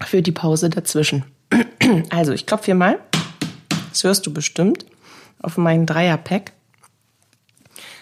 für 0.06 0.22
die 0.22 0.32
Pause 0.32 0.70
dazwischen. 0.70 1.26
Also 2.10 2.32
ich 2.32 2.46
klopfe 2.46 2.68
hier 2.68 2.76
mal. 2.76 3.00
Das 3.90 4.06
hörst 4.06 4.26
du 4.26 4.32
bestimmt 4.32 4.86
auf 5.42 5.58
meinen 5.58 5.86
Dreierpack. 5.86 6.54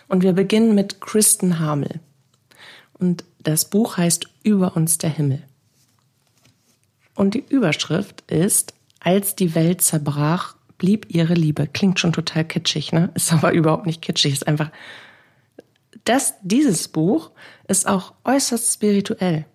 Und 0.10 0.24
wir 0.24 0.34
beginnen 0.34 0.76
mit 0.76 1.00
Kristen 1.00 1.60
Hamel. 1.60 2.02
Und 2.94 3.24
das 3.42 3.66
Buch 3.66 3.96
heißt 3.96 4.26
Über 4.44 4.76
uns 4.76 4.98
der 4.98 5.12
Himmel. 5.12 5.44
Und 7.16 7.36
die 7.36 7.46
Überschrift 7.48 8.30
ist, 8.30 8.74
als 9.00 9.36
die 9.36 9.56
Welt 9.56 9.82
zerbrach, 9.82 10.56
blieb 10.78 11.06
ihre 11.10 11.36
Liebe. 11.36 11.68
Klingt 11.68 12.00
schon 12.00 12.12
total 12.12 12.44
kitschig, 12.44 12.92
ne? 12.92 13.12
Ist 13.14 13.32
aber 13.32 13.52
überhaupt 13.54 13.86
nicht 13.86 14.02
kitschig. 14.02 14.34
Ist 14.34 14.48
einfach, 14.48 14.72
das, 16.06 16.34
dieses 16.42 16.88
Buch 16.88 17.32
ist 17.68 17.88
auch 17.88 18.14
äußerst 18.26 18.74
spirituell. 18.74 19.46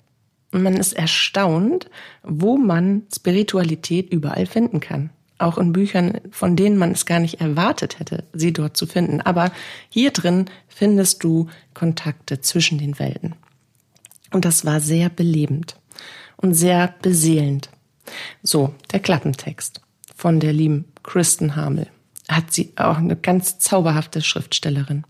Und 0.53 0.63
man 0.63 0.77
ist 0.77 0.93
erstaunt, 0.93 1.91
wo 2.23 2.57
man 2.57 3.03
Spiritualität 3.13 4.13
überall 4.13 4.47
finden 4.47 4.79
kann. 4.79 5.11
Auch 5.45 5.59
in 5.59 5.75
Büchern, 5.75 6.23
von 6.31 6.57
denen 6.57 6.79
man 6.79 6.93
es 6.93 7.05
gar 7.05 7.19
nicht 7.19 7.43
erwartet 7.43 7.99
hätte, 7.99 8.25
sie 8.33 8.55
dort 8.55 8.79
zu 8.79 8.87
finden. 8.87 9.21
Aber 9.21 9.53
hier 9.91 10.11
drin 10.11 10.47
findest 10.69 11.23
du 11.23 11.49
Kontakte 11.75 12.41
zwischen 12.41 12.79
den 12.79 12.99
Welten. 12.99 13.35
Und 14.33 14.47
das 14.47 14.65
war 14.65 14.81
sehr 14.81 15.11
belebend 15.11 15.77
und 16.39 16.55
sehr 16.55 16.95
beseelend. 17.03 17.69
So, 18.43 18.75
der 18.91 19.01
Klappentext 19.01 19.83
von 20.17 20.41
der 20.41 20.55
lieben 20.55 20.87
Kristen 21.03 21.57
Hamel. 21.57 21.89
Hat 22.27 22.51
sie 22.51 22.73
auch 22.77 22.97
eine 22.97 23.15
ganz 23.15 23.59
zauberhafte 23.59 24.23
Schriftstellerin. 24.23 25.05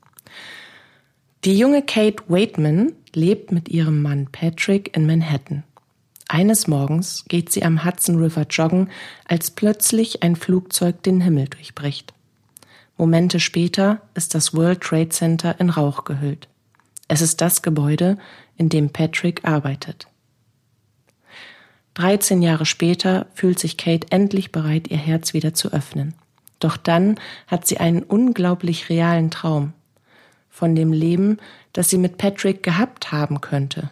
Die 1.44 1.56
junge 1.56 1.82
Kate 1.82 2.24
Waitman 2.26 2.92
lebt 3.14 3.52
mit 3.52 3.68
ihrem 3.68 4.02
Mann 4.02 4.26
Patrick 4.32 4.96
in 4.96 5.06
Manhattan. 5.06 5.62
Eines 6.34 6.66
Morgens 6.66 7.24
geht 7.28 7.52
sie 7.52 7.62
am 7.62 7.84
Hudson 7.84 8.18
River 8.18 8.44
joggen, 8.50 8.90
als 9.24 9.52
plötzlich 9.52 10.24
ein 10.24 10.34
Flugzeug 10.34 11.00
den 11.04 11.20
Himmel 11.20 11.46
durchbricht. 11.46 12.12
Momente 12.96 13.38
später 13.38 14.00
ist 14.14 14.34
das 14.34 14.52
World 14.52 14.80
Trade 14.80 15.10
Center 15.10 15.60
in 15.60 15.70
Rauch 15.70 16.02
gehüllt. 16.02 16.48
Es 17.06 17.20
ist 17.20 17.40
das 17.40 17.62
Gebäude, 17.62 18.18
in 18.56 18.68
dem 18.68 18.90
Patrick 18.90 19.44
arbeitet. 19.44 20.08
13 21.94 22.42
Jahre 22.42 22.66
später 22.66 23.26
fühlt 23.34 23.60
sich 23.60 23.76
Kate 23.76 24.08
endlich 24.10 24.50
bereit, 24.50 24.88
ihr 24.88 24.96
Herz 24.96 25.34
wieder 25.34 25.54
zu 25.54 25.72
öffnen. 25.72 26.14
Doch 26.58 26.76
dann 26.76 27.14
hat 27.46 27.68
sie 27.68 27.78
einen 27.78 28.02
unglaublich 28.02 28.88
realen 28.88 29.30
Traum 29.30 29.72
von 30.50 30.74
dem 30.74 30.92
Leben, 30.92 31.38
das 31.72 31.90
sie 31.90 31.98
mit 31.98 32.18
Patrick 32.18 32.64
gehabt 32.64 33.12
haben 33.12 33.40
könnte. 33.40 33.90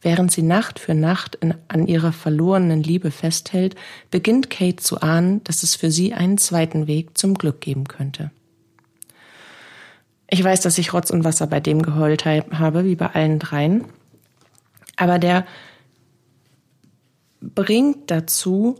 Während 0.00 0.30
sie 0.30 0.42
Nacht 0.42 0.78
für 0.78 0.94
Nacht 0.94 1.34
in, 1.36 1.54
an 1.66 1.86
ihrer 1.86 2.12
verlorenen 2.12 2.82
Liebe 2.82 3.10
festhält, 3.10 3.74
beginnt 4.10 4.48
Kate 4.48 4.76
zu 4.76 5.00
ahnen, 5.00 5.42
dass 5.44 5.62
es 5.62 5.74
für 5.74 5.90
sie 5.90 6.14
einen 6.14 6.38
zweiten 6.38 6.86
Weg 6.86 7.18
zum 7.18 7.34
Glück 7.34 7.60
geben 7.60 7.88
könnte. 7.88 8.30
Ich 10.30 10.44
weiß, 10.44 10.60
dass 10.60 10.78
ich 10.78 10.92
Rotz 10.92 11.10
und 11.10 11.24
Wasser 11.24 11.46
bei 11.46 11.58
dem 11.58 11.82
geheult 11.82 12.24
habe, 12.26 12.84
wie 12.84 12.96
bei 12.96 13.06
allen 13.06 13.38
dreien. 13.38 13.84
Aber 14.96 15.18
der 15.18 15.46
bringt 17.40 18.10
dazu, 18.10 18.76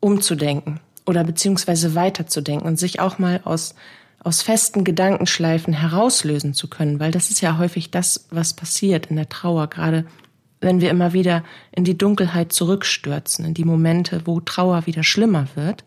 umzudenken 0.00 0.80
oder 1.06 1.24
beziehungsweise 1.24 1.94
weiterzudenken 1.94 2.66
und 2.66 2.78
sich 2.78 3.00
auch 3.00 3.18
mal 3.18 3.40
aus, 3.44 3.74
aus 4.28 4.42
festen 4.42 4.84
Gedankenschleifen 4.84 5.72
herauslösen 5.72 6.52
zu 6.52 6.68
können, 6.68 7.00
weil 7.00 7.10
das 7.10 7.30
ist 7.30 7.40
ja 7.40 7.56
häufig 7.56 7.90
das, 7.90 8.28
was 8.30 8.52
passiert 8.52 9.06
in 9.06 9.16
der 9.16 9.30
Trauer, 9.30 9.68
gerade 9.68 10.04
wenn 10.60 10.82
wir 10.82 10.90
immer 10.90 11.14
wieder 11.14 11.42
in 11.72 11.84
die 11.84 11.96
Dunkelheit 11.96 12.52
zurückstürzen, 12.52 13.46
in 13.46 13.54
die 13.54 13.64
Momente, 13.64 14.22
wo 14.26 14.40
Trauer 14.40 14.86
wieder 14.86 15.02
schlimmer 15.02 15.46
wird, 15.54 15.84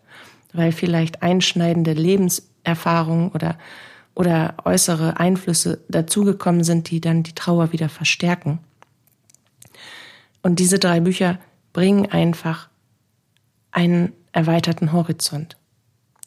weil 0.52 0.72
vielleicht 0.72 1.22
einschneidende 1.22 1.92
Lebenserfahrungen 1.92 3.30
oder, 3.30 3.58
oder 4.16 4.56
äußere 4.64 5.20
Einflüsse 5.20 5.80
dazugekommen 5.88 6.64
sind, 6.64 6.90
die 6.90 7.00
dann 7.00 7.22
die 7.22 7.34
Trauer 7.34 7.72
wieder 7.72 7.88
verstärken. 7.88 8.58
Und 10.42 10.58
diese 10.58 10.80
drei 10.80 10.98
Bücher 10.98 11.38
bringen 11.72 12.10
einfach 12.10 12.68
einen 13.70 14.12
erweiterten 14.32 14.92
Horizont. 14.92 15.56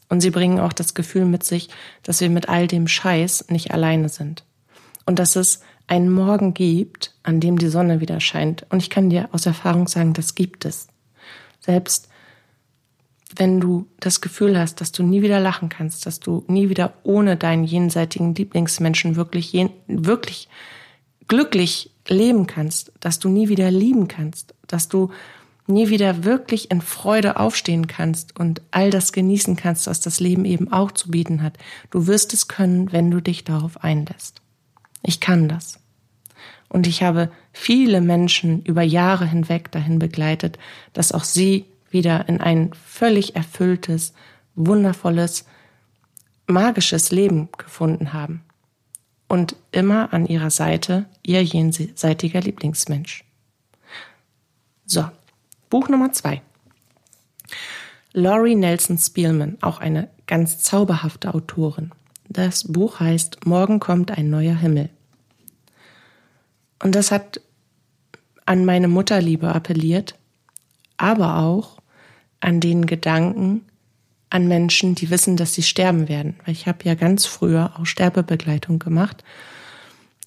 Und 0.09 0.21
sie 0.21 0.29
bringen 0.29 0.59
auch 0.59 0.73
das 0.73 0.93
Gefühl 0.93 1.25
mit 1.25 1.43
sich, 1.43 1.69
dass 2.03 2.21
wir 2.21 2.29
mit 2.29 2.49
all 2.49 2.67
dem 2.67 2.87
Scheiß 2.87 3.45
nicht 3.49 3.71
alleine 3.71 4.09
sind. 4.09 4.43
Und 5.05 5.19
dass 5.19 5.35
es 5.35 5.61
einen 5.87 6.11
Morgen 6.11 6.53
gibt, 6.53 7.13
an 7.23 7.39
dem 7.39 7.57
die 7.57 7.67
Sonne 7.67 8.01
wieder 8.01 8.19
scheint. 8.19 8.65
Und 8.69 8.81
ich 8.81 8.89
kann 8.89 9.09
dir 9.09 9.29
aus 9.31 9.45
Erfahrung 9.45 9.87
sagen, 9.87 10.13
das 10.13 10.35
gibt 10.35 10.65
es. 10.65 10.87
Selbst 11.59 12.09
wenn 13.37 13.59
du 13.59 13.87
das 13.99 14.21
Gefühl 14.21 14.57
hast, 14.57 14.81
dass 14.81 14.91
du 14.91 15.03
nie 15.03 15.21
wieder 15.21 15.39
lachen 15.39 15.69
kannst, 15.69 16.05
dass 16.05 16.19
du 16.19 16.43
nie 16.47 16.69
wieder 16.69 16.93
ohne 17.03 17.35
deinen 17.35 17.65
jenseitigen 17.65 18.33
Lieblingsmenschen 18.33 19.15
wirklich, 19.15 19.53
wirklich 19.87 20.47
glücklich 21.27 21.91
leben 22.07 22.47
kannst, 22.47 22.91
dass 22.99 23.19
du 23.19 23.29
nie 23.29 23.49
wieder 23.49 23.71
lieben 23.71 24.07
kannst, 24.07 24.53
dass 24.67 24.87
du 24.87 25.11
nie 25.67 25.89
wieder 25.89 26.23
wirklich 26.23 26.69
in 26.71 26.81
Freude 26.81 27.39
aufstehen 27.39 27.87
kannst 27.87 28.39
und 28.39 28.61
all 28.71 28.91
das 28.91 29.11
genießen 29.11 29.55
kannst, 29.55 29.87
was 29.87 29.99
das 29.99 30.19
Leben 30.19 30.45
eben 30.45 30.71
auch 30.71 30.91
zu 30.91 31.09
bieten 31.09 31.41
hat. 31.41 31.57
Du 31.89 32.07
wirst 32.07 32.33
es 32.33 32.47
können, 32.47 32.91
wenn 32.91 33.09
du 33.09 33.19
dich 33.19 33.43
darauf 33.43 33.83
einlässt. 33.83 34.41
Ich 35.01 35.19
kann 35.19 35.47
das. 35.49 35.79
Und 36.69 36.87
ich 36.87 37.03
habe 37.03 37.31
viele 37.53 38.01
Menschen 38.01 38.63
über 38.63 38.81
Jahre 38.81 39.25
hinweg 39.25 39.71
dahin 39.71 39.99
begleitet, 39.99 40.59
dass 40.93 41.11
auch 41.11 41.23
sie 41.23 41.65
wieder 41.89 42.27
in 42.27 42.41
ein 42.41 42.71
völlig 42.73 43.35
erfülltes, 43.35 44.13
wundervolles, 44.55 45.45
magisches 46.47 47.11
Leben 47.11 47.49
gefunden 47.57 48.13
haben. 48.13 48.43
Und 49.27 49.55
immer 49.71 50.13
an 50.13 50.25
ihrer 50.25 50.51
Seite 50.51 51.05
ihr 51.23 51.43
jenseitiger 51.43 52.41
Lieblingsmensch. 52.41 53.23
So, 54.85 55.05
Buch 55.69 55.89
Nummer 55.89 56.11
zwei. 56.11 56.41
Laurie 58.13 58.55
Nelson 58.55 58.97
Spielman, 58.97 59.57
auch 59.61 59.79
eine 59.79 60.09
ganz 60.27 60.59
zauberhafte 60.59 61.33
Autorin. 61.33 61.91
Das 62.29 62.71
Buch 62.71 62.99
heißt 62.99 63.45
Morgen 63.45 63.79
kommt 63.79 64.11
ein 64.11 64.29
neuer 64.29 64.55
Himmel. 64.55 64.89
Und 66.81 66.95
das 66.95 67.11
hat 67.11 67.41
an 68.45 68.65
meine 68.65 68.87
Mutterliebe 68.87 69.53
appelliert, 69.53 70.15
aber 70.97 71.39
auch 71.39 71.77
an 72.39 72.59
den 72.59 72.85
Gedanken 72.85 73.65
an 74.29 74.47
Menschen, 74.47 74.95
die 74.95 75.09
wissen, 75.09 75.37
dass 75.37 75.53
sie 75.53 75.63
sterben 75.63 76.09
werden. 76.09 76.35
Weil 76.45 76.53
ich 76.53 76.67
habe 76.67 76.79
ja 76.83 76.95
ganz 76.95 77.25
früher 77.25 77.73
auch 77.77 77.85
Sterbebegleitung 77.85 78.79
gemacht. 78.79 79.23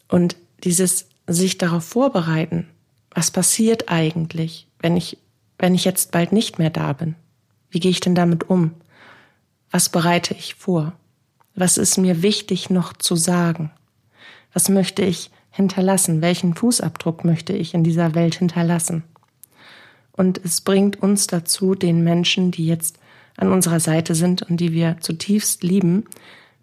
Und 0.08 0.36
dieses 0.64 1.08
sich 1.26 1.58
darauf 1.58 1.84
vorbereiten, 1.84 2.68
was 3.10 3.30
passiert 3.30 3.88
eigentlich, 3.88 4.66
wenn 4.80 4.96
ich 4.96 5.18
wenn 5.58 5.74
ich 5.74 5.84
jetzt 5.84 6.12
bald 6.12 6.32
nicht 6.32 6.58
mehr 6.58 6.70
da 6.70 6.92
bin? 6.92 7.16
Wie 7.70 7.80
gehe 7.80 7.90
ich 7.90 8.00
denn 8.00 8.14
damit 8.14 8.48
um? 8.48 8.72
Was 9.70 9.88
bereite 9.88 10.34
ich 10.34 10.54
vor? 10.54 10.92
Was 11.54 11.76
ist 11.76 11.98
mir 11.98 12.22
wichtig 12.22 12.70
noch 12.70 12.92
zu 12.92 13.16
sagen? 13.16 13.70
Was 14.52 14.68
möchte 14.68 15.02
ich 15.02 15.30
hinterlassen? 15.50 16.22
Welchen 16.22 16.54
Fußabdruck 16.54 17.24
möchte 17.24 17.52
ich 17.52 17.74
in 17.74 17.84
dieser 17.84 18.14
Welt 18.14 18.36
hinterlassen? 18.36 19.02
Und 20.12 20.40
es 20.42 20.60
bringt 20.60 21.02
uns 21.02 21.26
dazu, 21.26 21.74
den 21.74 22.02
Menschen, 22.02 22.50
die 22.50 22.66
jetzt 22.66 22.98
an 23.36 23.52
unserer 23.52 23.80
Seite 23.80 24.14
sind 24.14 24.42
und 24.42 24.58
die 24.58 24.72
wir 24.72 24.96
zutiefst 25.00 25.62
lieben, 25.62 26.04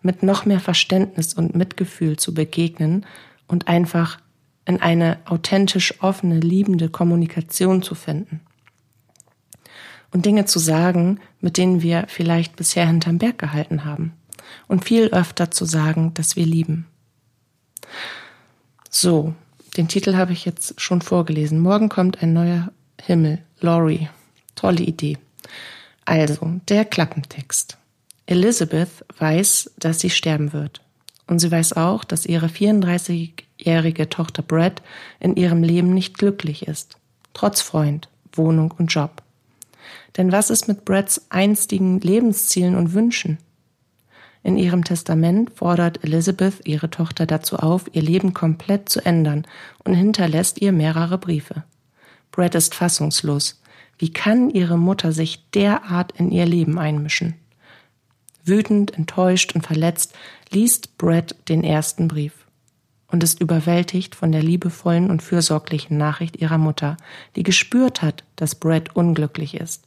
mit 0.01 0.23
noch 0.23 0.45
mehr 0.45 0.59
Verständnis 0.59 1.33
und 1.33 1.55
Mitgefühl 1.55 2.17
zu 2.17 2.33
begegnen 2.33 3.05
und 3.47 3.67
einfach 3.67 4.19
in 4.65 4.81
eine 4.81 5.19
authentisch 5.25 6.01
offene, 6.01 6.39
liebende 6.39 6.89
Kommunikation 6.89 7.81
zu 7.81 7.95
finden 7.95 8.41
und 10.15 10.25
Dinge 10.25 10.45
zu 10.45 10.59
sagen, 10.59 11.19
mit 11.41 11.57
denen 11.57 11.81
wir 11.81 12.05
vielleicht 12.07 12.55
bisher 12.55 12.87
hinterm 12.87 13.17
Berg 13.17 13.37
gehalten 13.37 13.83
haben. 13.83 14.13
Und 14.69 14.85
viel 14.85 15.07
öfter 15.07 15.51
zu 15.51 15.65
sagen, 15.65 16.13
dass 16.13 16.37
wir 16.37 16.45
lieben. 16.45 16.87
So, 18.89 19.33
den 19.75 19.89
Titel 19.89 20.15
habe 20.15 20.31
ich 20.31 20.45
jetzt 20.45 20.79
schon 20.79 21.01
vorgelesen. 21.01 21.59
Morgen 21.59 21.89
kommt 21.89 22.23
ein 22.23 22.31
neuer 22.31 22.71
Himmel. 23.01 23.39
Laurie. 23.59 24.07
Tolle 24.55 24.83
Idee. 24.83 25.17
Also, 26.05 26.61
der 26.69 26.85
Klappentext. 26.85 27.77
Elizabeth 28.25 29.03
weiß, 29.19 29.73
dass 29.77 29.99
sie 29.99 30.09
sterben 30.09 30.53
wird. 30.53 30.79
Und 31.27 31.39
sie 31.39 31.51
weiß 31.51 31.73
auch, 31.73 32.05
dass 32.05 32.25
ihre 32.25 32.47
34-jährige 32.47 34.07
Tochter 34.07 34.43
Brad 34.43 34.81
in 35.19 35.35
ihrem 35.35 35.61
Leben 35.61 35.93
nicht 35.93 36.17
glücklich 36.17 36.69
ist. 36.69 36.99
Trotz 37.33 37.59
Freund, 37.59 38.07
Wohnung 38.31 38.71
und 38.77 38.87
Job. 38.87 39.24
Denn 40.17 40.31
was 40.31 40.49
ist 40.49 40.67
mit 40.67 40.85
Brads 40.85 41.27
einstigen 41.29 41.99
Lebenszielen 41.99 42.75
und 42.75 42.93
Wünschen? 42.93 43.37
In 44.43 44.57
ihrem 44.57 44.83
Testament 44.83 45.51
fordert 45.55 46.03
Elizabeth 46.03 46.65
ihre 46.65 46.89
Tochter 46.89 47.25
dazu 47.25 47.57
auf, 47.57 47.85
ihr 47.93 48.03
Leben 48.03 48.33
komplett 48.33 48.89
zu 48.89 49.03
ändern 49.03 49.45
und 49.83 49.95
hinterlässt 49.95 50.61
ihr 50.61 50.71
mehrere 50.71 51.17
Briefe. 51.17 51.63
Brad 52.31 52.53
ist 52.55 52.75
fassungslos. 52.75 53.61
Wie 53.97 54.11
kann 54.11 54.49
ihre 54.49 54.77
Mutter 54.77 55.11
sich 55.11 55.49
derart 55.51 56.11
in 56.11 56.31
ihr 56.31 56.45
Leben 56.45 56.77
einmischen? 56.77 57.35
Wütend, 58.43 58.95
enttäuscht 58.95 59.55
und 59.55 59.65
verletzt 59.65 60.13
liest 60.51 60.97
Brad 60.97 61.35
den 61.49 61.63
ersten 61.63 62.07
Brief 62.07 62.44
und 63.07 63.23
ist 63.23 63.39
überwältigt 63.39 64.15
von 64.15 64.31
der 64.31 64.43
liebevollen 64.43 65.09
und 65.09 65.21
fürsorglichen 65.21 65.97
Nachricht 65.97 66.37
ihrer 66.37 66.57
Mutter, 66.57 66.97
die 67.35 67.43
gespürt 67.43 68.01
hat, 68.01 68.23
dass 68.35 68.55
Brad 68.55 68.95
unglücklich 68.95 69.55
ist. 69.55 69.83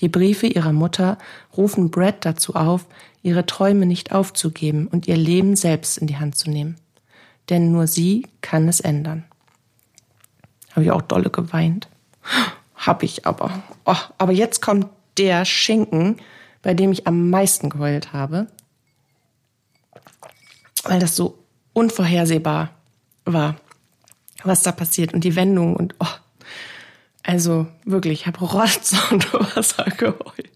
Die 0.00 0.08
Briefe 0.08 0.46
ihrer 0.46 0.72
Mutter 0.72 1.18
rufen 1.56 1.90
Brad 1.90 2.24
dazu 2.24 2.54
auf, 2.54 2.86
ihre 3.22 3.44
Träume 3.44 3.84
nicht 3.84 4.12
aufzugeben 4.12 4.86
und 4.86 5.06
ihr 5.08 5.16
Leben 5.16 5.56
selbst 5.56 5.98
in 5.98 6.06
die 6.06 6.16
Hand 6.16 6.36
zu 6.36 6.50
nehmen. 6.50 6.76
Denn 7.50 7.72
nur 7.72 7.86
sie 7.86 8.26
kann 8.40 8.68
es 8.68 8.80
ändern. 8.80 9.24
Habe 10.72 10.84
ich 10.84 10.90
auch 10.90 11.02
dolle 11.02 11.30
geweint. 11.30 11.88
Hab 12.76 13.02
ich 13.02 13.26
aber. 13.26 13.62
Oh, 13.84 13.96
aber 14.16 14.32
jetzt 14.32 14.62
kommt 14.62 14.86
der 15.18 15.44
Schinken, 15.44 16.16
bei 16.62 16.72
dem 16.72 16.92
ich 16.92 17.06
am 17.06 17.28
meisten 17.28 17.68
geheult 17.68 18.12
habe. 18.12 18.46
Weil 20.84 21.00
das 21.00 21.16
so 21.16 21.39
unvorhersehbar 21.80 22.70
war, 23.24 23.56
was 24.44 24.62
da 24.62 24.70
passiert 24.70 25.14
und 25.14 25.24
die 25.24 25.34
Wendung 25.34 25.74
und 25.74 25.94
oh, 25.98 26.06
also 27.22 27.66
wirklich, 27.84 28.20
ich 28.20 28.26
habe 28.26 28.44
Rotz 28.44 28.94
und 29.10 29.32
Wasser 29.32 29.84
geheult. 29.96 30.50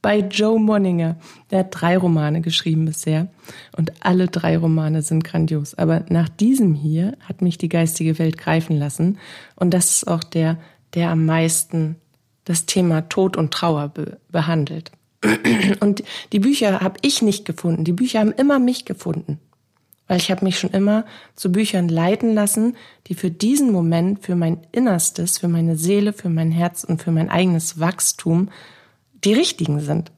Bei 0.00 0.18
Joe 0.18 0.58
Monninger. 0.58 1.16
Der 1.50 1.60
hat 1.60 1.68
drei 1.70 1.96
Romane 1.96 2.40
geschrieben 2.40 2.86
bisher. 2.86 3.28
Und 3.76 3.92
alle 4.00 4.26
drei 4.26 4.58
Romane 4.58 5.02
sind 5.02 5.22
grandios. 5.22 5.74
Aber 5.74 6.04
nach 6.08 6.28
diesem 6.28 6.74
hier 6.74 7.16
hat 7.20 7.40
mich 7.40 7.56
die 7.56 7.68
geistige 7.68 8.18
Welt 8.18 8.36
greifen 8.36 8.76
lassen. 8.76 9.18
Und 9.54 9.72
das 9.72 9.90
ist 9.90 10.08
auch 10.08 10.24
der, 10.24 10.58
der 10.94 11.10
am 11.10 11.24
meisten 11.24 11.96
das 12.44 12.66
Thema 12.66 13.08
Tod 13.08 13.36
und 13.36 13.54
Trauer 13.54 13.90
be 13.90 14.18
behandelt. 14.30 14.90
Und 15.80 16.02
die 16.32 16.40
Bücher 16.40 16.80
habe 16.80 16.98
ich 17.02 17.22
nicht 17.22 17.44
gefunden. 17.44 17.84
Die 17.84 17.92
Bücher 17.92 18.18
haben 18.18 18.32
immer 18.32 18.58
mich 18.58 18.84
gefunden 18.84 19.38
weil 20.08 20.18
ich 20.18 20.30
habe 20.30 20.44
mich 20.44 20.58
schon 20.58 20.70
immer 20.70 21.04
zu 21.36 21.50
Büchern 21.52 21.88
leiten 21.88 22.34
lassen, 22.34 22.76
die 23.06 23.14
für 23.14 23.30
diesen 23.30 23.72
Moment, 23.72 24.24
für 24.24 24.36
mein 24.36 24.58
Innerstes, 24.72 25.38
für 25.38 25.48
meine 25.48 25.76
Seele, 25.76 26.12
für 26.12 26.28
mein 26.28 26.50
Herz 26.50 26.84
und 26.84 27.02
für 27.02 27.12
mein 27.12 27.30
eigenes 27.30 27.80
Wachstum 27.80 28.50
die 29.24 29.34
richtigen 29.34 29.80
sind. 29.80 30.10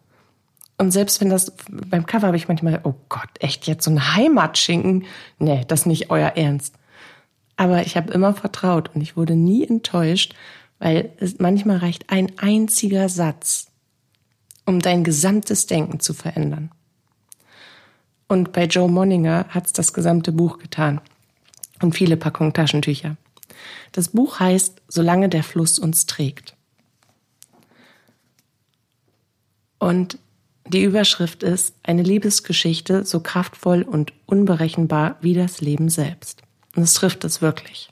Und 0.79 0.91
selbst 0.91 1.21
wenn 1.21 1.31
das 1.31 1.53
beim 1.69 2.07
Cover 2.07 2.27
habe 2.27 2.37
ich 2.37 2.49
manchmal, 2.49 2.81
oh 2.83 2.95
Gott, 3.09 3.29
echt 3.39 3.67
jetzt 3.67 3.85
so 3.85 3.91
ein 3.91 4.15
Heimatschinken? 4.15 5.05
Nee, 5.39 5.65
das 5.69 5.87
nicht 5.87 6.11
euer 6.11 6.33
Ernst. 6.37 6.75
Aber 7.57 7.83
ich 7.83 7.97
habe 7.97 8.13
immer 8.13 8.35
vertraut 8.35 8.91
und 8.95 9.01
ich 9.01 9.17
wurde 9.17 9.37
nie 9.37 9.65
enttäuscht, 9.65 10.35
weil 10.81 11.13
es 11.19 11.39
manchmal 11.39 11.77
reicht 11.77 12.11
ein 12.11 12.33
einziger 12.39 13.09
Satz, 13.09 13.69
um 14.67 14.81
dein 14.81 15.05
gesamtes 15.05 15.67
Denken 15.67 16.01
zu 16.01 16.15
verändern. 16.15 16.73
Und 18.29 18.53
bei 18.53 18.65
Joe 18.65 18.91
Monninger 18.91 19.47
hat's 19.51 19.73
das 19.73 19.93
gesamte 19.93 20.33
Buch 20.33 20.59
getan. 20.59 21.01
Und 21.83 21.95
viele 21.95 22.17
Packungen 22.17 22.53
Taschentücher. 22.53 23.17
Das 23.93 24.09
Buch 24.09 24.41
heißt 24.41 24.83
Solange 24.89 25.29
der 25.29 25.43
Fluss 25.43 25.79
uns 25.79 26.07
trägt. 26.07 26.57
Und 29.79 30.19
die 30.67 30.83
Überschrift 30.83 31.43
ist 31.43 31.75
eine 31.83 32.03
Liebesgeschichte 32.03 33.05
so 33.05 33.21
kraftvoll 33.21 33.83
und 33.83 34.13
unberechenbar 34.25 35.17
wie 35.21 35.35
das 35.35 35.61
Leben 35.61 35.91
selbst. 35.91 36.43
Und 36.75 36.85
es 36.85 36.95
trifft 36.95 37.25
es 37.25 37.43
wirklich. 37.43 37.91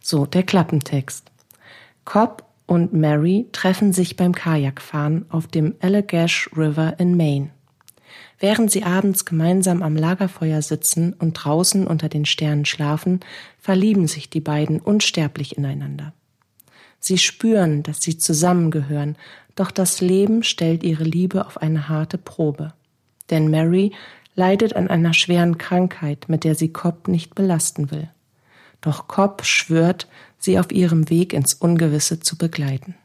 So, 0.00 0.24
der 0.24 0.42
Klappentext. 0.42 1.30
Cobb 2.04 2.44
und 2.66 2.92
Mary 2.92 3.46
treffen 3.52 3.92
sich 3.92 4.16
beim 4.16 4.34
Kajakfahren 4.34 5.26
auf 5.28 5.46
dem 5.46 5.74
Allagash 5.80 6.48
River 6.56 6.98
in 6.98 7.16
Maine. 7.16 7.50
Während 8.42 8.72
sie 8.72 8.82
abends 8.82 9.24
gemeinsam 9.24 9.84
am 9.84 9.94
Lagerfeuer 9.94 10.62
sitzen 10.62 11.12
und 11.12 11.34
draußen 11.34 11.86
unter 11.86 12.08
den 12.08 12.24
Sternen 12.24 12.64
schlafen, 12.64 13.20
verlieben 13.60 14.08
sich 14.08 14.30
die 14.30 14.40
beiden 14.40 14.80
unsterblich 14.80 15.56
ineinander. 15.56 16.12
Sie 16.98 17.18
spüren, 17.18 17.84
dass 17.84 18.02
sie 18.02 18.18
zusammengehören, 18.18 19.14
doch 19.54 19.70
das 19.70 20.00
Leben 20.00 20.42
stellt 20.42 20.82
ihre 20.82 21.04
Liebe 21.04 21.46
auf 21.46 21.58
eine 21.58 21.88
harte 21.88 22.18
Probe. 22.18 22.72
Denn 23.30 23.48
Mary 23.48 23.92
leidet 24.34 24.74
an 24.74 24.88
einer 24.88 25.14
schweren 25.14 25.56
Krankheit, 25.56 26.28
mit 26.28 26.42
der 26.42 26.56
sie 26.56 26.72
Cobb 26.72 27.06
nicht 27.06 27.36
belasten 27.36 27.92
will. 27.92 28.10
Doch 28.80 29.06
Cobb 29.06 29.44
schwört, 29.44 30.08
sie 30.40 30.58
auf 30.58 30.72
ihrem 30.72 31.08
Weg 31.10 31.32
ins 31.32 31.54
Ungewisse 31.54 32.18
zu 32.18 32.36
begleiten. 32.36 32.96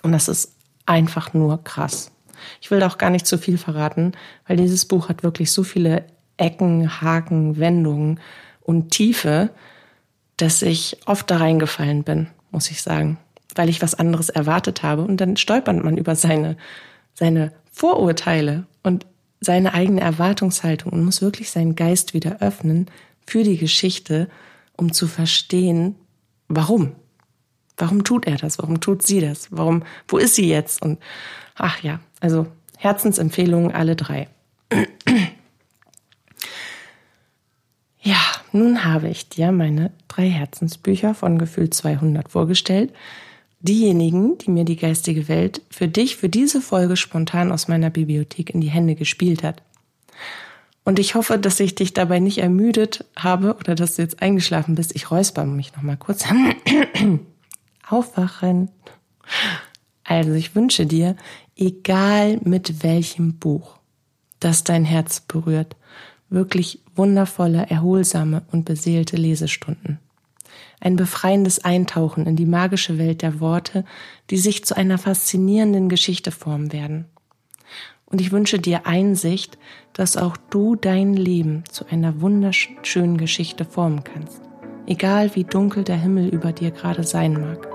Und 0.00 0.12
das 0.12 0.28
ist 0.28 0.54
einfach 0.86 1.34
nur 1.34 1.62
krass. 1.62 2.10
Ich 2.60 2.70
will 2.70 2.80
da 2.80 2.86
auch 2.86 2.98
gar 2.98 3.10
nicht 3.10 3.26
zu 3.26 3.38
viel 3.38 3.58
verraten, 3.58 4.12
weil 4.46 4.56
dieses 4.56 4.84
Buch 4.84 5.08
hat 5.08 5.22
wirklich 5.22 5.52
so 5.52 5.62
viele 5.62 6.04
Ecken, 6.36 7.00
Haken, 7.00 7.58
Wendungen 7.58 8.20
und 8.62 8.90
Tiefe, 8.90 9.50
dass 10.36 10.62
ich 10.62 10.98
oft 11.06 11.30
da 11.30 11.38
reingefallen 11.38 12.04
bin, 12.04 12.28
muss 12.50 12.70
ich 12.70 12.82
sagen, 12.82 13.18
weil 13.54 13.68
ich 13.68 13.82
was 13.82 13.94
anderes 13.94 14.28
erwartet 14.28 14.82
habe 14.82 15.02
und 15.02 15.20
dann 15.20 15.36
stolpert 15.36 15.82
man 15.82 15.96
über 15.96 16.14
seine, 16.14 16.56
seine 17.14 17.52
Vorurteile 17.72 18.66
und 18.82 19.06
seine 19.40 19.74
eigene 19.74 20.00
Erwartungshaltung 20.00 20.92
und 20.92 21.04
muss 21.04 21.22
wirklich 21.22 21.50
seinen 21.50 21.76
Geist 21.76 22.14
wieder 22.14 22.40
öffnen 22.40 22.86
für 23.26 23.42
die 23.42 23.58
Geschichte, 23.58 24.28
um 24.76 24.92
zu 24.92 25.06
verstehen, 25.06 25.96
warum. 26.48 26.92
Warum 27.76 28.02
tut 28.02 28.26
er 28.26 28.36
das? 28.36 28.58
Warum 28.58 28.80
tut 28.80 29.06
sie 29.06 29.20
das? 29.20 29.48
Warum, 29.50 29.84
wo 30.08 30.18
ist 30.18 30.34
sie 30.34 30.48
jetzt? 30.48 30.82
Und 30.82 30.98
ach 31.54 31.80
ja, 31.82 32.00
also 32.20 32.46
Herzensempfehlungen 32.76 33.72
alle 33.72 33.96
drei. 33.96 34.28
Ja, 38.00 38.16
nun 38.52 38.84
habe 38.84 39.08
ich 39.08 39.28
dir 39.28 39.52
meine 39.52 39.90
drei 40.06 40.30
Herzensbücher 40.30 41.14
von 41.14 41.36
Gefühl 41.36 41.68
200 41.68 42.30
vorgestellt. 42.30 42.92
Diejenigen, 43.60 44.38
die 44.38 44.50
mir 44.50 44.64
die 44.64 44.76
geistige 44.76 45.28
Welt 45.28 45.62
für 45.68 45.88
dich, 45.88 46.16
für 46.16 46.28
diese 46.28 46.62
Folge 46.62 46.96
spontan 46.96 47.50
aus 47.50 47.68
meiner 47.68 47.90
Bibliothek 47.90 48.50
in 48.50 48.60
die 48.60 48.70
Hände 48.70 48.94
gespielt 48.94 49.42
hat. 49.42 49.62
Und 50.84 50.98
ich 50.98 51.14
hoffe, 51.16 51.38
dass 51.38 51.60
ich 51.60 51.74
dich 51.74 51.92
dabei 51.92 52.18
nicht 52.18 52.38
ermüdet 52.38 53.04
habe 53.14 53.56
oder 53.56 53.74
dass 53.74 53.96
du 53.96 54.02
jetzt 54.02 54.22
eingeschlafen 54.22 54.74
bist. 54.74 54.96
Ich 54.96 55.10
räusper 55.10 55.44
mich 55.44 55.74
noch 55.74 55.82
mal 55.82 55.98
kurz. 55.98 56.24
Aufwachen. 57.90 58.70
Also 60.08 60.32
ich 60.32 60.54
wünsche 60.54 60.86
dir, 60.86 61.16
egal 61.54 62.40
mit 62.42 62.82
welchem 62.82 63.34
Buch, 63.34 63.76
das 64.40 64.64
dein 64.64 64.86
Herz 64.86 65.20
berührt, 65.20 65.76
wirklich 66.30 66.80
wundervolle, 66.96 67.66
erholsame 67.68 68.42
und 68.50 68.64
beseelte 68.64 69.18
Lesestunden. 69.18 69.98
Ein 70.80 70.96
befreiendes 70.96 71.62
Eintauchen 71.62 72.24
in 72.24 72.36
die 72.36 72.46
magische 72.46 72.96
Welt 72.96 73.20
der 73.20 73.40
Worte, 73.40 73.84
die 74.30 74.38
sich 74.38 74.64
zu 74.64 74.74
einer 74.74 74.96
faszinierenden 74.96 75.90
Geschichte 75.90 76.30
formen 76.30 76.72
werden. 76.72 77.04
Und 78.06 78.22
ich 78.22 78.32
wünsche 78.32 78.58
dir 78.58 78.86
Einsicht, 78.86 79.58
dass 79.92 80.16
auch 80.16 80.38
du 80.48 80.74
dein 80.74 81.12
Leben 81.12 81.64
zu 81.70 81.84
einer 81.86 82.22
wunderschönen 82.22 83.18
Geschichte 83.18 83.66
formen 83.66 84.04
kannst. 84.04 84.40
Egal 84.86 85.34
wie 85.36 85.44
dunkel 85.44 85.84
der 85.84 86.00
Himmel 86.00 86.28
über 86.28 86.52
dir 86.52 86.70
gerade 86.70 87.04
sein 87.04 87.34
mag. 87.34 87.68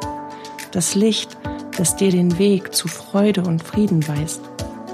Das 0.71 0.95
Licht, 0.95 1.37
das 1.77 1.95
dir 1.95 2.11
den 2.11 2.37
Weg 2.37 2.73
zu 2.73 2.87
Freude 2.87 3.43
und 3.43 3.63
Frieden 3.63 4.07
weist, 4.07 4.41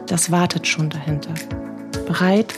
das 0.08 0.32
wartet 0.32 0.68
schon 0.68 0.90
dahinter. 0.90 1.34
Bereit, 2.06 2.54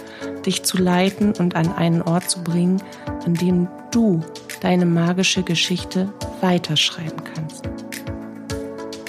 dich 0.45 0.63
zu 0.63 0.77
leiten 0.77 1.33
und 1.33 1.55
an 1.55 1.71
einen 1.73 2.01
Ort 2.01 2.29
zu 2.29 2.43
bringen, 2.43 2.81
an 3.25 3.33
dem 3.35 3.67
du 3.91 4.21
deine 4.61 4.85
magische 4.85 5.43
Geschichte 5.43 6.11
weiterschreiben 6.39 7.23
kannst. 7.33 7.67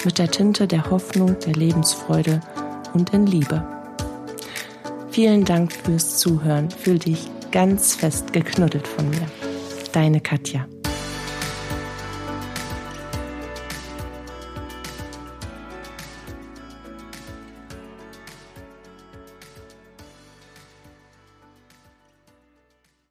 Mit 0.03 0.17
der 0.17 0.29
Tinte 0.29 0.67
der 0.67 0.89
Hoffnung, 0.89 1.37
der 1.45 1.53
Lebensfreude 1.53 2.41
und 2.93 3.13
in 3.13 3.25
Liebe. 3.25 3.65
Vielen 5.11 5.45
Dank 5.45 5.71
fürs 5.71 6.17
Zuhören. 6.17 6.69
Fühl 6.69 6.99
dich 6.99 7.29
ganz 7.51 7.95
fest 7.95 8.33
geknuddelt 8.33 8.87
von 8.87 9.09
mir. 9.09 9.27
Deine 9.93 10.19
Katja. 10.19 10.65